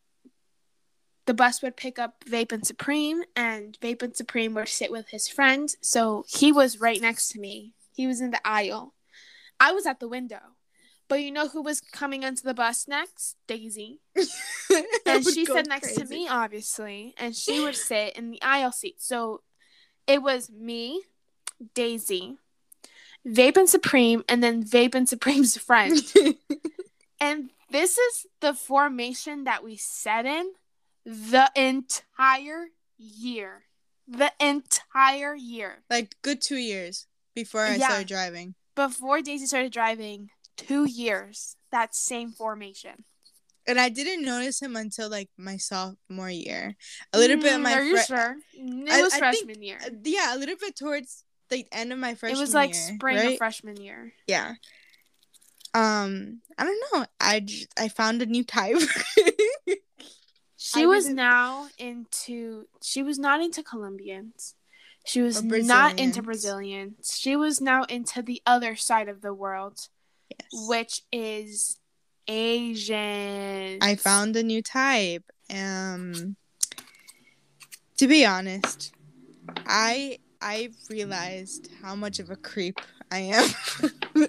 [1.26, 5.08] the bus would pick up Bape and Supreme, and Bape and Supreme would sit with
[5.08, 5.74] his friend.
[5.80, 7.72] So he was right next to me.
[7.94, 8.93] He was in the aisle.
[9.60, 10.40] I was at the window.
[11.06, 13.36] But you know who was coming onto the bus next?
[13.46, 14.00] Daisy.
[15.06, 17.14] And she sat next to me, obviously.
[17.18, 19.02] And she would sit in the aisle seat.
[19.02, 19.42] So
[20.06, 21.02] it was me,
[21.74, 22.38] Daisy,
[23.30, 26.00] Bape and Supreme, and then Bape and Supreme's friend.
[27.20, 30.52] And this is the formation that we sat in
[31.04, 33.64] the entire year.
[34.08, 35.84] The entire year.
[35.90, 37.88] like good two years before I Yeah.
[37.88, 38.54] started driving.
[38.74, 41.56] Before Daisy started driving, two years.
[41.70, 43.04] That same formation.
[43.66, 46.76] And I didn't notice him until like my sophomore year.
[47.12, 48.36] A little bit of Mm, my Are you fre- sure?
[48.52, 49.78] It I- was I think- freshman year.
[49.84, 52.42] Uh, yeah, a little bit towards the end of my freshman year.
[52.42, 53.32] It was like year, spring right?
[53.32, 54.12] of freshman year.
[54.26, 54.54] Yeah.
[55.72, 57.06] Um, I don't know.
[57.20, 57.46] I
[57.76, 58.76] I found a new type.
[60.56, 62.66] She I was now into.
[62.82, 64.54] She was not into Colombians.
[65.04, 67.18] She was not into Brazilians.
[67.18, 69.88] She was now into the other side of the world,
[70.30, 70.66] yes.
[70.66, 71.78] which is
[72.26, 73.78] Asian.
[73.82, 75.24] I found a new type.
[75.54, 76.36] Um,
[77.98, 78.92] to be honest,
[79.66, 82.80] I I realized how much of a creep
[83.10, 83.18] I
[84.14, 84.28] am.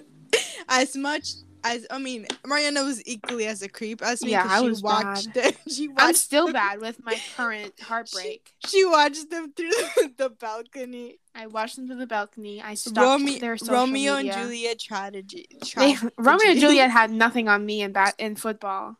[0.68, 1.34] as much
[1.74, 4.30] as I mean, Mariana was equally as a creep as me.
[4.32, 5.44] Yeah, I she was watched bad.
[5.44, 5.52] them.
[5.68, 8.52] She I'm still them- bad with my current heartbreak.
[8.66, 9.70] She watched them through
[10.16, 11.18] the balcony.
[11.34, 12.62] I watched them through the balcony.
[12.62, 14.32] I stopped Rome- their social Romeo media.
[14.34, 15.46] and Juliet tragedy.
[15.76, 16.60] They, Romeo and.
[16.60, 18.96] Juliet had nothing on me in that in football.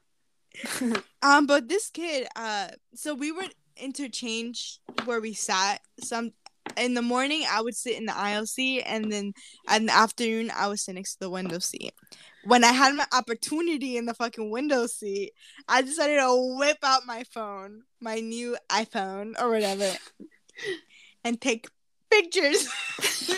[1.22, 5.80] Um, but this kid, uh, so we would interchange where we sat.
[6.00, 6.32] Some
[6.76, 9.32] in the morning, I would sit in the aisle seat, and then
[9.74, 11.92] in the afternoon, I would sit next to the window seat.
[12.46, 15.32] When I had my opportunity in the fucking window seat,
[15.68, 19.90] I decided to whip out my phone, my new iPhone or whatever,
[21.24, 21.68] and take
[22.10, 22.68] pictures.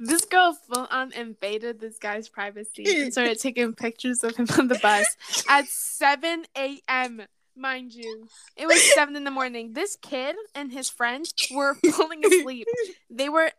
[0.00, 4.68] This girl full on invaded this guy's privacy and started taking pictures of him on
[4.68, 5.16] the bus
[5.48, 7.22] at 7 a.m.
[7.56, 9.72] Mind you, it was 7 in the morning.
[9.72, 12.68] This kid and his friend were falling asleep.
[13.10, 13.50] They were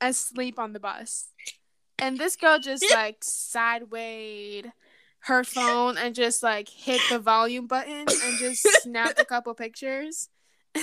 [0.00, 1.28] asleep on the bus.
[1.98, 4.72] And this girl just like sidewayed
[5.20, 10.28] her phone and just like hit the volume button and just snapped a couple pictures.
[10.74, 10.80] he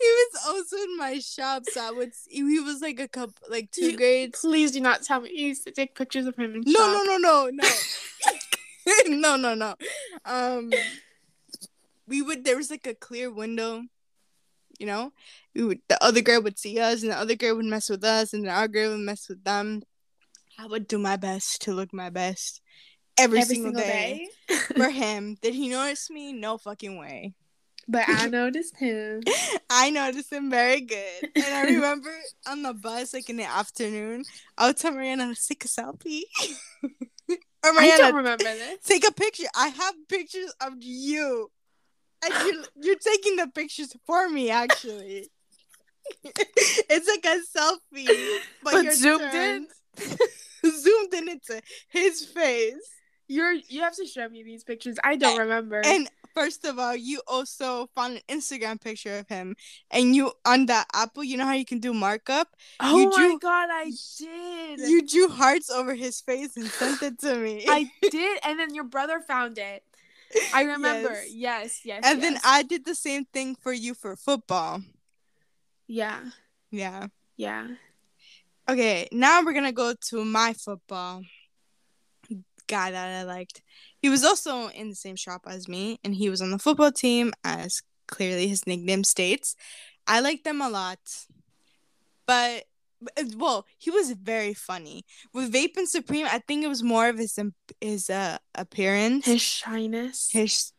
[0.00, 2.14] was also in my shop, so I would.
[2.14, 4.40] See, he was like a couple, like two You- grades.
[4.40, 7.04] Please do not tell me you used to take pictures of him in No, shop.
[7.06, 7.64] no, no, no,
[9.06, 9.06] no,
[9.36, 9.74] no, no, no.
[10.24, 10.72] Um,
[12.06, 12.44] we would.
[12.44, 13.84] There was like a clear window.
[14.80, 15.12] You know,
[15.54, 15.80] we would.
[15.88, 18.44] The other girl would see us, and the other girl would mess with us, and
[18.46, 19.82] the other girl would mess with them.
[20.58, 22.60] I would do my best to look my best
[23.18, 24.26] every, Every single, day.
[24.76, 25.36] for him.
[25.42, 26.32] Did he notice me?
[26.32, 27.34] No fucking way.
[27.88, 29.22] But I noticed him.
[29.68, 31.30] I noticed him very good.
[31.34, 32.10] And I remember
[32.46, 34.24] on the bus, like in the afternoon,
[34.56, 36.22] I would tell Mariana to take a selfie.
[36.82, 38.78] or I Mariana, don't remember this.
[38.84, 39.44] take a picture.
[39.54, 41.50] I have pictures of you.
[42.22, 45.28] And you're, you're taking the pictures for me, actually.
[46.24, 49.66] it's like a selfie, but, But you're zoomed turned-
[50.66, 52.74] zoomed in into his face.
[53.28, 54.96] You're you have to show me these pictures.
[55.04, 55.80] I don't remember.
[55.84, 59.54] And first of all, you also found an Instagram picture of him,
[59.90, 62.48] and you on that Apple, you know how you can do markup.
[62.80, 64.80] Oh you my god, I did.
[64.80, 67.66] You drew hearts over his face and sent it to me.
[67.68, 69.84] I did, and then your brother found it.
[70.54, 71.22] I remember.
[71.28, 71.80] Yes, yes.
[71.84, 72.32] yes and yes.
[72.32, 74.82] then I did the same thing for you for football.
[75.86, 76.20] Yeah.
[76.70, 77.08] Yeah.
[77.36, 77.68] Yeah.
[78.68, 81.22] Okay, now we're gonna go to my football
[82.68, 83.62] guy that I liked.
[84.00, 86.92] He was also in the same shop as me, and he was on the football
[86.92, 89.56] team, as clearly his nickname states.
[90.06, 91.00] I liked them a lot,
[92.26, 92.64] but
[93.36, 96.26] well, he was very funny with Bape and Supreme.
[96.26, 97.38] I think it was more of his
[97.80, 100.72] his uh appearance, his shyness, his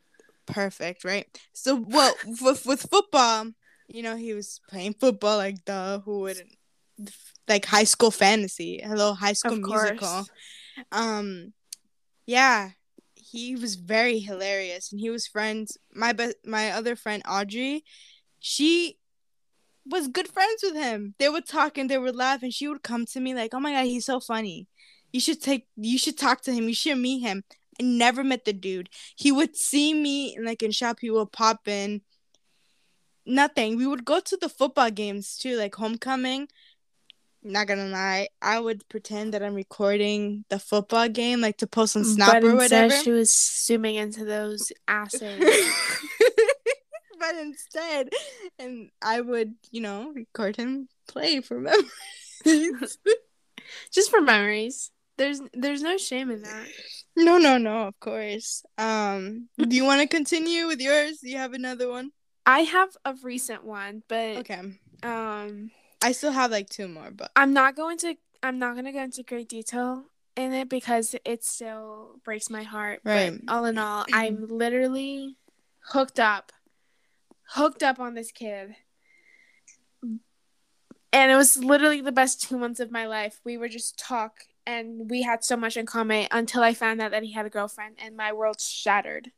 [0.45, 1.25] perfect, right?
[1.53, 3.47] So, well, with with football,
[3.87, 6.55] you know, he was playing football like the who wouldn't
[7.47, 10.25] like high school fantasy, hello high school musical.
[10.91, 11.53] Um,
[12.25, 12.71] yeah,
[13.15, 15.77] he was very hilarious, and he was friends.
[15.93, 17.83] My be- my other friend Audrey,
[18.39, 18.97] she
[19.85, 21.15] was good friends with him.
[21.17, 23.59] They would talk and they would laugh, and she would come to me like, "Oh
[23.59, 24.67] my god, he's so funny.
[25.11, 26.67] You should take, you should talk to him.
[26.67, 27.43] You should meet him."
[27.79, 28.89] I never met the dude.
[29.15, 30.99] He would see me like in shop.
[31.01, 32.01] He would pop in.
[33.25, 33.77] Nothing.
[33.77, 36.47] We would go to the football games too, like homecoming
[37.43, 41.95] not gonna lie, I would pretend that I'm recording the football game, like to post
[41.95, 42.93] on Snap but or whatever.
[42.93, 45.21] She was zooming into those asses.
[47.21, 48.09] but instead,
[48.59, 51.87] and I would, you know, record him play for memories.
[53.93, 54.91] Just for memories.
[55.17, 56.67] There's there's no shame in that.
[57.15, 58.63] No, no, no, of course.
[58.77, 61.19] Um do you want to continue with yours?
[61.19, 62.09] Do you have another one?
[62.45, 64.61] I have a recent one, but Okay.
[65.03, 68.85] Um I still have like two more, but I'm not going to I'm not going
[68.85, 70.05] to go into great detail
[70.35, 73.01] in it because it still breaks my heart.
[73.05, 73.39] Right.
[73.45, 75.37] But all in all, I'm literally
[75.91, 76.51] hooked up.
[77.53, 78.75] Hooked up on this kid.
[81.13, 83.41] And it was literally the best 2 months of my life.
[83.43, 87.11] We were just talk and we had so much in common until I found out
[87.11, 89.31] that he had a girlfriend and my world shattered.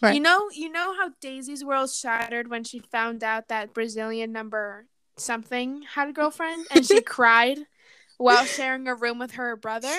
[0.00, 0.14] Right.
[0.14, 4.86] You know, you know how Daisy's world shattered when she found out that Brazilian number
[5.16, 7.58] something had a girlfriend and she cried
[8.16, 9.94] while sharing a room with her brother.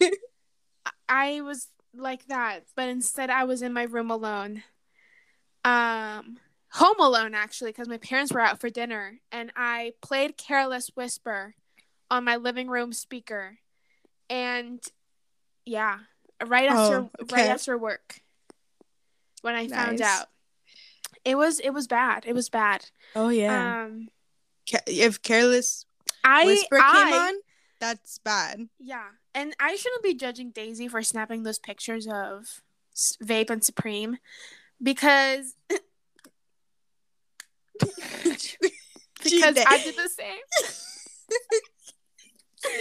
[1.08, 4.62] I was like that, but instead I was in my room alone.
[5.64, 6.38] Um
[6.72, 11.54] home alone actually because my parents were out for dinner and I played Careless Whisper
[12.10, 13.58] on my living room speaker.
[14.30, 14.82] And
[15.64, 15.98] yeah,
[16.46, 17.36] right after oh, okay.
[17.36, 18.20] right after work
[19.42, 19.72] when I nice.
[19.72, 20.26] found out.
[21.24, 22.24] It was it was bad.
[22.26, 22.86] It was bad.
[23.14, 23.84] Oh yeah.
[23.84, 24.08] Um
[24.86, 25.86] if careless
[26.24, 27.34] I, whisper came I, on,
[27.80, 28.68] that's bad.
[28.78, 32.60] Yeah, and I shouldn't be judging Daisy for snapping those pictures of
[33.24, 34.18] Bape and Supreme
[34.82, 35.54] because
[39.22, 40.38] because I did the same.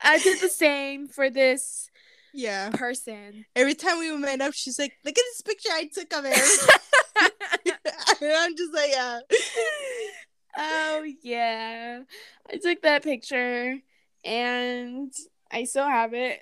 [0.00, 1.90] I did the same for this
[2.32, 3.46] yeah person.
[3.54, 6.34] Every time we met up, she's like, "Look at this picture I took of him."
[8.22, 9.20] and I'm just like, "Yeah."
[10.58, 12.00] oh yeah.
[12.50, 13.78] I took that picture
[14.24, 15.12] and
[15.50, 16.40] I still have it.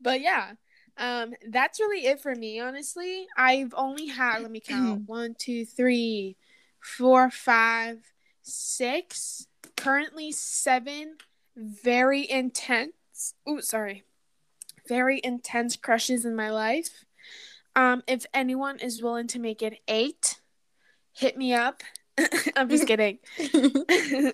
[0.00, 0.52] but yeah.
[0.98, 3.26] Um, that's really it for me, honestly.
[3.36, 6.36] I've only had let me count one, two, three,
[6.80, 7.98] four, five,
[8.42, 11.16] six, currently seven
[11.56, 12.92] very intense
[13.46, 14.04] oh sorry.
[14.88, 17.04] Very intense crushes in my life.
[17.74, 20.40] Um, if anyone is willing to make it eight,
[21.12, 21.82] hit me up.
[22.56, 23.18] I'm just kidding.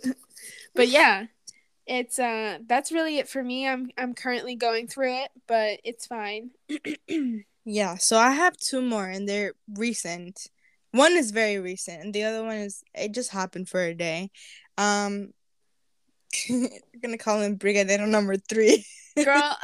[0.74, 1.26] but yeah,
[1.92, 3.68] it's uh that's really it for me.
[3.68, 6.50] I'm I'm currently going through it, but it's fine.
[7.66, 10.48] yeah, so I have two more and they're recent.
[10.92, 14.30] One is very recent and the other one is it just happened for a day.
[14.78, 15.34] Um
[16.48, 16.70] we're
[17.02, 18.86] gonna call him Brigadeiro number three.
[19.22, 19.54] Girl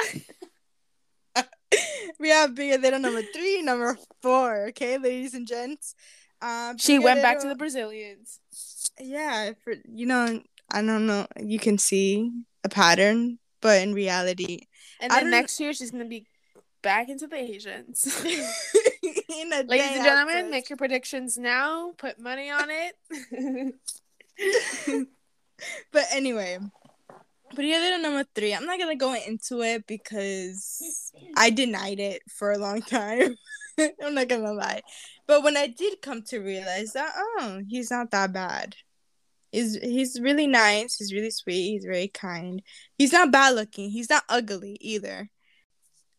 [2.20, 5.94] we have Brigadeiro number three, number four, okay, ladies and gents.
[6.42, 8.40] Um, she went back to the Brazilians.
[9.00, 11.26] Yeah, for you know, I don't know.
[11.40, 12.30] You can see
[12.64, 14.60] a pattern, but in reality,
[15.00, 16.26] and then next year she's gonna be
[16.82, 18.06] back into the Asians.
[18.24, 21.92] Ladies and gentlemen, make your predictions now.
[21.96, 23.76] Put money on it.
[25.92, 26.58] but anyway,
[27.54, 28.54] Period number three.
[28.54, 33.36] I'm not gonna go into it because I denied it for a long time.
[34.02, 34.82] I'm not gonna lie.
[35.26, 38.76] But when I did come to realize that, oh, he's not that bad.
[39.52, 40.96] He's he's really nice.
[40.96, 41.70] He's really sweet.
[41.72, 42.62] He's very kind.
[42.98, 43.90] He's not bad looking.
[43.90, 45.30] He's not ugly either.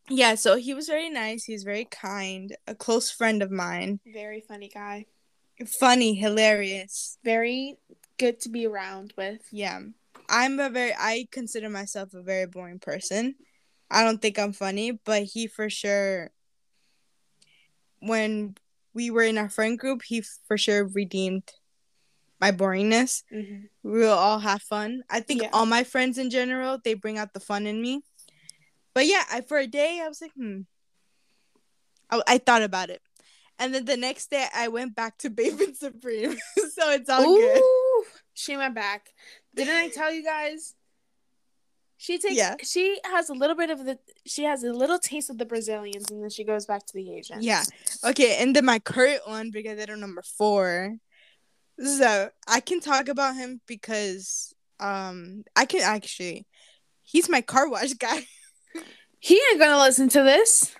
[0.08, 1.44] yeah, so he was very nice.
[1.44, 4.00] He's very kind, a close friend of mine.
[4.06, 5.06] Very funny guy.
[5.66, 7.18] Funny, hilarious.
[7.24, 7.76] Very
[8.18, 9.42] good to be around with.
[9.52, 9.80] Yeah.
[10.28, 13.34] I'm a very I consider myself a very boring person.
[13.90, 16.30] I don't think I'm funny, but he for sure
[18.00, 18.56] when
[18.94, 21.52] we were in our friend group, he for sure redeemed
[22.40, 23.22] my boringness.
[23.32, 23.66] Mm-hmm.
[23.82, 25.02] We will all have fun.
[25.10, 25.50] I think Yeah.
[25.52, 28.02] all my friends in general, they bring out the fun in me.
[28.94, 30.62] But yeah, I, for a day, I was like, hmm.
[32.10, 33.02] I, I thought about it.
[33.58, 36.32] And then the next day, I went back to Bape and Supreme.
[36.56, 37.62] so it's all good.
[38.34, 39.10] She went back.
[39.54, 40.74] Didn't I tell you guys?
[41.98, 42.34] She takes.
[42.34, 42.54] Yeah.
[42.62, 43.98] She has a little bit of the.
[44.24, 47.12] She has a little taste of the Brazilians, and then she goes back to the
[47.12, 47.44] Asians.
[47.44, 47.62] Yeah.
[48.02, 50.96] Okay, and then my current one, because don't number four.
[51.82, 56.46] So I can talk about him because um I can actually
[57.02, 58.26] he's my car wash guy.
[59.18, 60.74] He ain't gonna listen to this.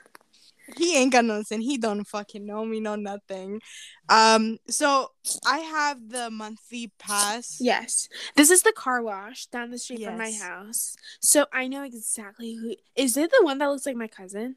[0.76, 1.60] he ain't gonna listen.
[1.60, 3.60] He don't fucking know me, no nothing.
[4.08, 5.08] Um, so
[5.44, 7.58] I have the monthly pass.
[7.60, 11.82] Yes, this is the car wash down the street from my house, so I know
[11.82, 12.74] exactly who.
[12.96, 14.56] Is it the one that looks like my cousin?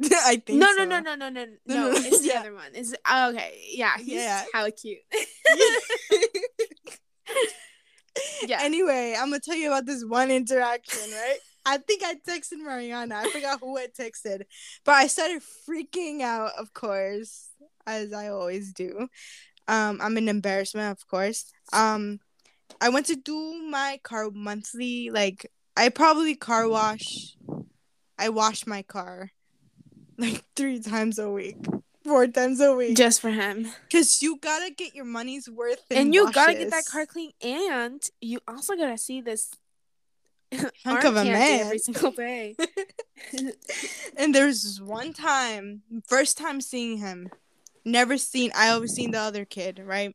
[0.12, 0.84] I think No, so.
[0.84, 2.40] no, no, no, no, no, No, It's the yeah.
[2.40, 2.74] other one.
[2.74, 3.58] Is it, oh, okay?
[3.72, 4.44] Yeah, he's Yeah.
[4.52, 4.98] hella cute.
[8.46, 8.58] yeah.
[8.62, 11.38] Anyway, I'm gonna tell you about this one interaction, right?
[11.66, 13.16] I think I texted Mariana.
[13.16, 14.42] I forgot who I texted,
[14.84, 17.50] but I started freaking out, of course,
[17.86, 19.08] as I always do.
[19.68, 21.52] Um, I'm an embarrassment, of course.
[21.72, 22.18] Um,
[22.80, 25.10] I went to do my car monthly.
[25.10, 27.36] Like, I probably car wash.
[28.18, 29.30] I wash my car
[30.20, 31.56] like three times a week,
[32.04, 33.68] four times a week, Just for him.
[33.88, 35.82] because you gotta get your money's worth.
[35.90, 39.50] in and you gotta get that car clean, and you also gotta see this
[40.84, 41.60] Hunk of a man.
[41.60, 42.56] every single day.
[44.16, 47.30] and there's one time, first time seeing him,
[47.84, 48.50] never seen.
[48.56, 50.14] I always seen the other kid, right?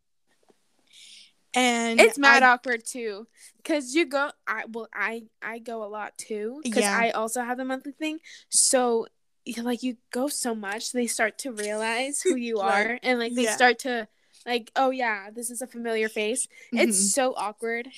[1.54, 3.28] And it's mad I, awkward too,
[3.64, 4.30] cause you go.
[4.46, 6.98] I well, I I go a lot too, cause Yeah.
[7.00, 8.20] I also have the monthly thing.
[8.50, 9.08] So
[9.62, 13.44] like you go so much, they start to realize who you are, and like they
[13.44, 13.56] Yeah.
[13.56, 14.08] start to
[14.46, 16.48] like, oh yeah, this is a familiar face.
[16.72, 17.12] It's Mhm.
[17.14, 17.90] so awkward.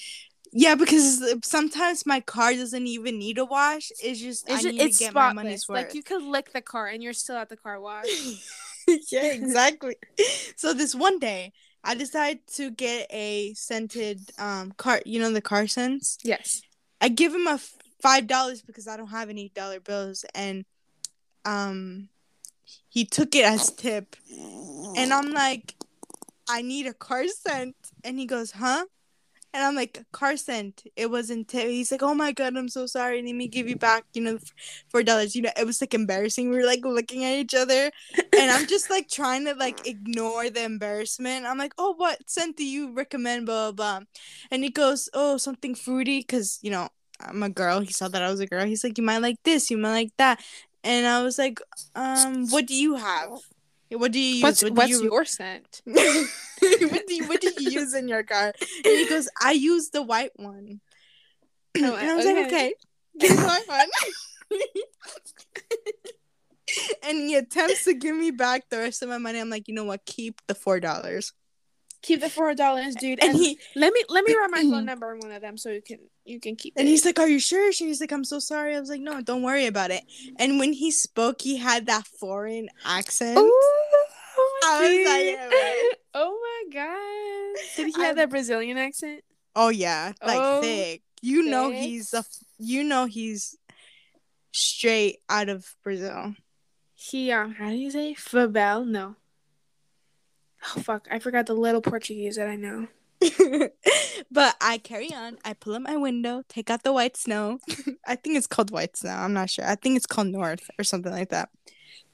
[0.53, 3.91] yeah, because sometimes my car doesn't even need a wash.
[4.01, 5.35] It's just It's I need it's to get my spotless.
[5.35, 5.75] money's worth.
[5.85, 8.07] Like you could lick the car, and you're still at the car wash.
[9.11, 9.95] yeah, exactly.
[10.55, 11.51] so this one day,
[11.83, 15.01] I decided to get a scented um car.
[15.05, 16.17] You know the car scents.
[16.23, 16.61] yes.
[16.99, 20.65] I give him a f- five dollars because I don't have any dollar bills, and
[21.47, 22.09] um,
[22.89, 24.15] he took it as tip,
[24.97, 25.75] and I'm like,
[26.49, 28.85] I need a car scent, and he goes, huh?
[29.53, 30.83] And I'm like, car scent.
[30.95, 31.67] It wasn't tip.
[31.67, 33.23] He's like, oh my god, I'm so sorry.
[33.23, 34.37] Let me give you back, you know,
[34.89, 35.35] four dollars.
[35.35, 36.49] You know, it was like embarrassing.
[36.49, 37.89] We were like looking at each other,
[38.37, 41.45] and I'm just like trying to like ignore the embarrassment.
[41.45, 43.45] I'm like, oh, what scent do you recommend?
[43.45, 43.99] Blah blah.
[43.99, 44.07] blah.
[44.51, 46.89] And he goes, oh, something fruity, cause you know
[47.19, 47.79] I'm a girl.
[47.79, 48.65] He saw that I was a girl.
[48.65, 50.39] He's like, you might like this, you might like that.
[50.84, 51.59] And I was like,
[51.95, 53.30] um, what do you have?
[53.89, 54.43] What do you use?
[54.43, 55.03] What's what what's you...
[55.03, 55.82] your scent?
[55.86, 58.53] what do you what do you use in your car?
[58.86, 60.82] And he goes, I use the white one.
[61.75, 62.47] and I was like, okay.
[62.47, 62.73] okay,
[63.19, 64.59] give me the white one.
[67.03, 69.39] and he attempts to give me back the rest of my money.
[69.39, 70.05] I'm like, you know what?
[70.05, 71.34] Keep the four dollars.
[72.03, 73.19] Keep the four dollars, dude.
[73.19, 75.57] And And, he let me let me write my phone number on one of them
[75.57, 76.91] so you can you can keep and it.
[76.91, 77.71] he's like, Are you sure?
[77.71, 78.75] She's like, I'm so sorry.
[78.75, 80.03] I was like, No, don't worry about it.
[80.37, 83.37] And when he spoke, he had that foreign accent.
[83.39, 83.61] Ooh,
[84.63, 85.91] I was like, yeah, right.
[86.19, 87.61] Oh my god!
[87.75, 89.23] Did he I- have that Brazilian accent?
[89.55, 91.01] Oh yeah, like Oh, thick.
[91.21, 92.23] You know he's a.
[92.59, 93.55] You know he's
[94.51, 96.35] straight out of Brazil.
[96.93, 98.85] He um, how do you say Fabel?
[98.85, 99.15] No.
[100.64, 101.08] Oh fuck!
[101.12, 102.88] I forgot the little Portuguese that I know.
[104.32, 105.38] but I carry on.
[105.43, 107.60] I pull up my window, take out the white snow.
[108.08, 109.12] I think it's called white snow.
[109.12, 109.66] I'm not sure.
[109.66, 111.49] I think it's called North or something like that.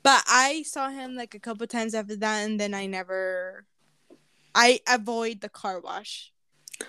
[0.02, 3.66] But I saw him like a couple times after that, and then I never.
[4.56, 6.33] I avoid the car wash.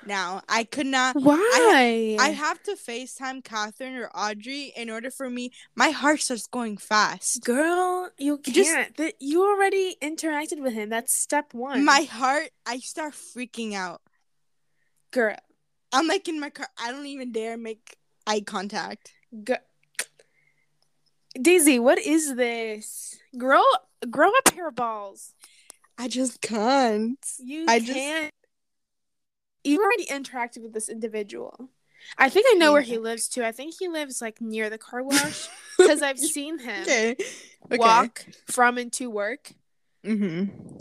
[0.06, 1.14] Now I could not.
[1.16, 2.16] Why?
[2.18, 5.50] I have to FaceTime Catherine or Audrey in order for me.
[5.74, 7.44] My heart starts going fast.
[7.44, 8.96] Girl, you can't.
[8.96, 10.88] That you already interacted with him.
[10.90, 11.84] That's step one.
[11.84, 14.00] My heart, I start freaking out.
[15.12, 15.36] girl.
[15.92, 16.66] I'm like in my car.
[16.76, 19.12] I don't even dare make eye contact.
[19.44, 19.54] G-
[21.40, 23.16] Daisy, what is this?
[23.36, 23.62] Grow
[24.10, 25.34] grow pair of balls.
[25.98, 27.18] I just can't.
[27.38, 28.32] You I just-
[29.64, 29.72] can't.
[29.72, 31.68] You already interacted with this individual.
[32.18, 33.42] I think I know where he lives too.
[33.42, 35.48] I think he lives like near the car wash.
[35.78, 37.16] because I've seen him okay.
[37.66, 37.76] okay.
[37.78, 39.52] walk from and to work,
[40.04, 40.76] Mm-hmm.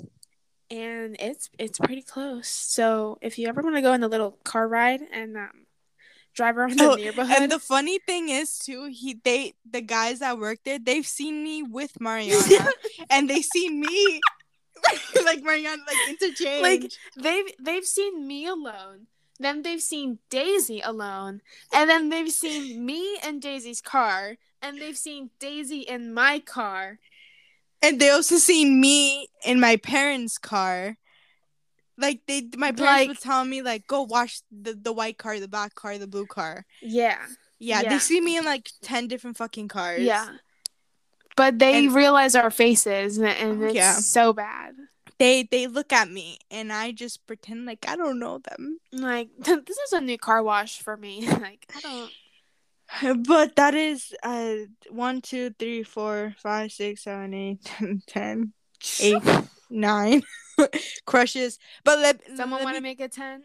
[0.69, 2.47] and it's it's pretty close.
[2.49, 5.65] So if you ever want to go on a little car ride and um,
[6.35, 10.19] drive around the Oh, neighborhood, And the funny thing is too, he they the guys
[10.19, 12.69] that work there, they've seen me with Mariana,
[13.09, 14.19] and they see me
[15.25, 16.61] like Mariana like interchange.
[16.63, 19.07] Like, they've they've seen me alone.
[19.39, 21.41] Then they've seen Daisy alone,
[21.73, 26.99] and then they've seen me in Daisy's car, and they've seen Daisy in my car.
[27.81, 30.95] and they also see me in my parents' car.
[31.97, 35.39] Like they, my parents Like- would tell me like, go wash the the white car,
[35.39, 36.65] the black car, the blue car.
[36.81, 37.19] Yeah,
[37.59, 37.89] Yeah, Yeah.
[37.89, 40.01] they see me in like ten different fucking cars.
[40.01, 40.37] yeah.
[41.35, 43.93] But they And- realize our faces, and, and it's Yeah.
[43.93, 44.75] so bad.
[45.19, 48.79] they they look at me, and I just pretend like I don't know them.
[48.91, 51.27] Like this is a new car wash for me.
[51.45, 52.11] like I don't.
[53.27, 54.55] But that is uh
[54.89, 57.59] one, two, three, four, five, six, seven, eight,
[58.07, 58.53] ten,
[59.01, 59.23] eight,
[59.69, 60.21] nine
[61.05, 61.57] crushes.
[61.83, 63.43] But let Someone want to me- make a ten?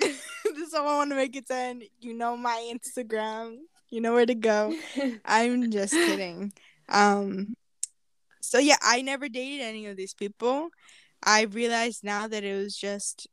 [0.00, 1.82] Does someone want to make a ten?
[2.00, 3.56] You know my Instagram.
[3.90, 4.74] You know where to go.
[5.24, 6.52] I'm just kidding.
[6.88, 7.54] Um.
[8.40, 10.68] So yeah, I never dated any of these people.
[11.22, 13.26] I realized now that it was just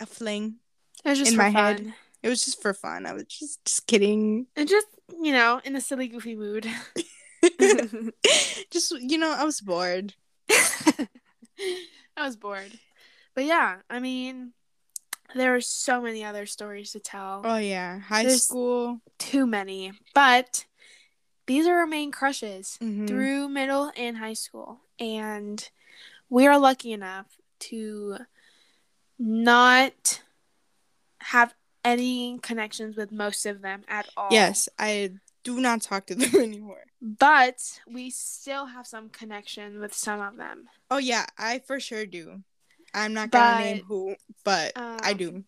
[0.00, 0.56] a fling.
[1.04, 1.76] It was just In for my fun.
[1.76, 1.94] head.
[2.22, 3.06] It was just for fun.
[3.06, 4.46] I was just just kidding.
[4.56, 4.86] and just
[5.22, 6.66] you know in a silly goofy mood.
[8.70, 10.14] just you know, I was bored.
[10.50, 11.08] I
[12.24, 12.72] was bored.
[13.34, 14.52] But yeah, I mean,
[15.36, 17.42] there are so many other stories to tell.
[17.44, 19.00] Oh yeah, high There's- school.
[19.18, 19.92] Too many.
[20.14, 20.64] But
[21.48, 23.08] these are our main crushes Mhm.
[23.08, 24.80] through middle and high school.
[25.00, 25.68] And
[26.28, 27.26] we are lucky enough
[27.70, 28.18] to
[29.18, 30.22] not
[31.20, 34.32] have any connections with most of them at all.
[34.32, 36.84] Yes, I do not talk to them anymore.
[37.00, 40.68] But we still have some connection with some of them.
[40.90, 42.42] Oh yeah, I for sure do.
[42.94, 45.44] I'm not gonna name who, but I um, do.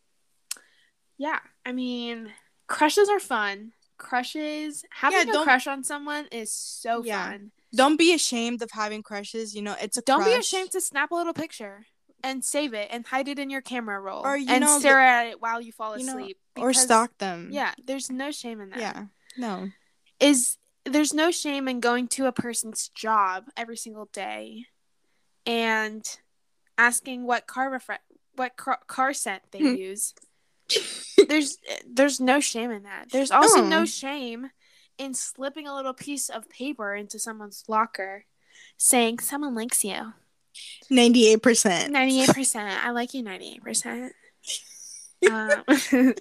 [1.18, 2.32] Yeah, I mean,
[2.66, 3.72] crushes are fun.
[4.01, 7.30] Crushes, having a don't- crush on someone is so Yeah.
[7.30, 7.53] fun.
[7.72, 9.55] Don't be ashamed of having crushes.
[9.55, 11.86] You know, it's a Don't be ashamed to snap a little picture
[12.24, 15.01] and save it and hide it in your camera roll Or, you and know, stare
[15.01, 16.38] at it while you fall you know, asleep.
[16.57, 17.51] or because- stalk them.
[17.53, 18.78] Yeah, there's no shame in that.
[18.80, 19.05] Yeah.
[19.36, 19.68] No.
[20.18, 24.66] Is there's no shame in going to a person's job every single day
[25.46, 26.05] and
[26.78, 27.98] asking what car refre-
[28.34, 29.74] what car, car scent they Hmm.
[29.76, 30.14] use.
[31.28, 31.58] there's
[31.88, 33.06] there's no shame in that.
[33.10, 33.84] There's also no No.
[33.84, 34.50] shame
[34.98, 38.24] in slipping a little piece of paper into someone's locker
[38.76, 40.12] saying someone likes you.
[40.90, 41.94] Ninety-eight percent.
[41.94, 42.56] 98%.
[42.82, 44.10] I like you 98%.
[45.30, 45.64] Um,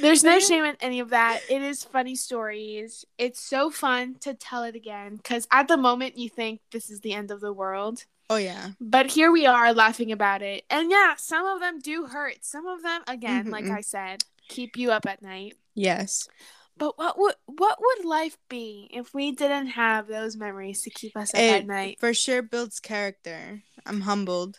[0.00, 1.40] there's no shame in any of that.
[1.50, 3.04] It is funny stories.
[3.18, 7.00] It's so fun to tell it again because at the moment you think this is
[7.00, 8.04] the end of the world.
[8.28, 8.70] Oh yeah.
[8.80, 10.64] But here we are laughing about it.
[10.68, 12.44] And yeah, some of them do hurt.
[12.44, 13.76] Some of them, again, like Mhm.
[13.76, 15.54] I said, keep you up at night.
[15.74, 16.28] Yes.
[16.76, 21.16] But what would what would life be if we didn't have those memories to keep
[21.16, 21.98] us up It at night?
[22.00, 23.62] for sure builds character.
[23.86, 24.58] I'm humbled.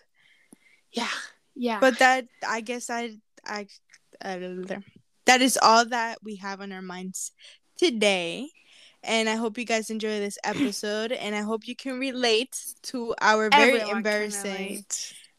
[0.91, 1.11] Yeah.
[1.53, 1.79] Yeah.
[1.79, 3.67] But that I guess I I
[4.23, 4.79] uh,
[5.25, 7.33] that is all that we have on our minds
[7.77, 8.49] today.
[9.03, 13.15] And I hope you guys enjoy this episode and I hope you can relate to
[13.21, 14.83] our very Everyone embarrassing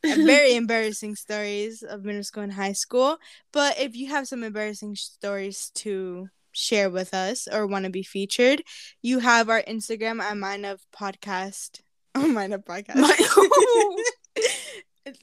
[0.05, 3.19] uh, very embarrassing stories of middle school and high school.
[3.53, 8.03] But if you have some embarrassing stories to share with us or want to be
[8.03, 8.63] featured,
[9.03, 11.81] you have our Instagram at Mind of Podcast.
[12.15, 12.97] Oh, Mind of Podcast.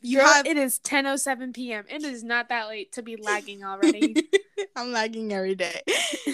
[0.02, 0.46] you Girl, have.
[0.46, 1.84] it is 10:07 p.m.
[1.90, 4.16] It is not that late to be lagging already.
[4.76, 5.82] I'm lagging every day.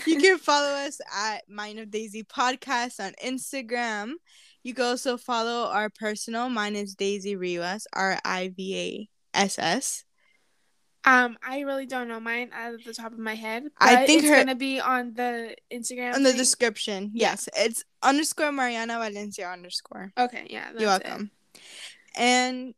[0.07, 4.13] You can follow us at Mind of Daisy Podcast on Instagram.
[4.63, 6.49] You can also follow our personal.
[6.49, 10.03] Mine is Daisy Rivas, R I V A S S.
[11.05, 13.63] um, I really don't know mine out of the top of my head.
[13.79, 16.15] I think it's her- gonna be on the Instagram.
[16.15, 16.37] On the thing.
[16.37, 20.11] description, yes, it's underscore Mariana Valencia underscore.
[20.17, 20.85] okay, yeah, You're it.
[20.85, 21.31] welcome.
[22.15, 22.73] And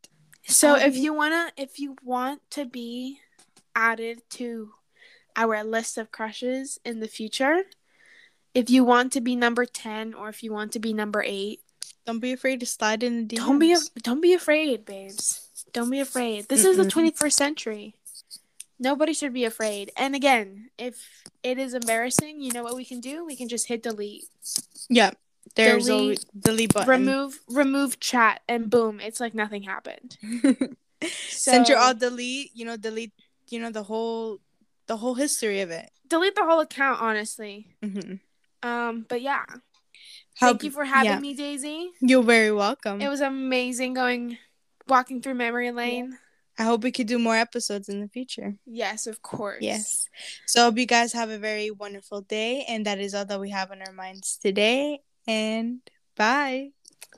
[0.47, 3.19] So if Um, you wanna, if you want to be
[3.75, 4.73] added to
[5.35, 7.63] our list of crushes in the future,
[8.53, 11.61] if you want to be number ten or if you want to be number eight,
[12.05, 13.45] don't be afraid to slide in the DMs.
[13.45, 15.39] don't be don't be afraid, babes.
[15.71, 16.47] Don't be afraid.
[16.49, 17.95] This is the 21st century.
[18.79, 19.91] Nobody should be afraid.
[19.97, 23.25] And again, if it is embarrassing, you know what we can do?
[23.25, 24.25] We can just hit delete.
[24.89, 25.11] yeah.
[25.55, 26.89] There's Delete- always delete button.
[26.89, 30.17] Remove remove chat and boom, it's like nothing happened.
[31.29, 33.11] Since you're all delete, you know, delete,
[33.49, 34.39] you know, the whole
[34.87, 35.89] the whole history of it.
[36.07, 37.75] delete the whole account, honestly.
[37.81, 38.15] hmm
[38.61, 39.45] Um, but yeah.
[40.35, 41.19] How, Thank you for having yeah.
[41.19, 41.91] me, Daisy.
[42.01, 43.01] You're very welcome.
[43.01, 44.37] It was amazing going
[44.87, 46.17] walking through memory lane.
[46.57, 48.55] I hope we could do more episodes in the future.
[48.65, 49.61] Yes, of course.
[49.61, 50.07] Yes.
[50.45, 53.39] So I hope you guys have a very wonderful day, and that is all that
[53.39, 54.99] we have on our minds today.
[55.27, 55.79] And
[56.15, 56.69] bye.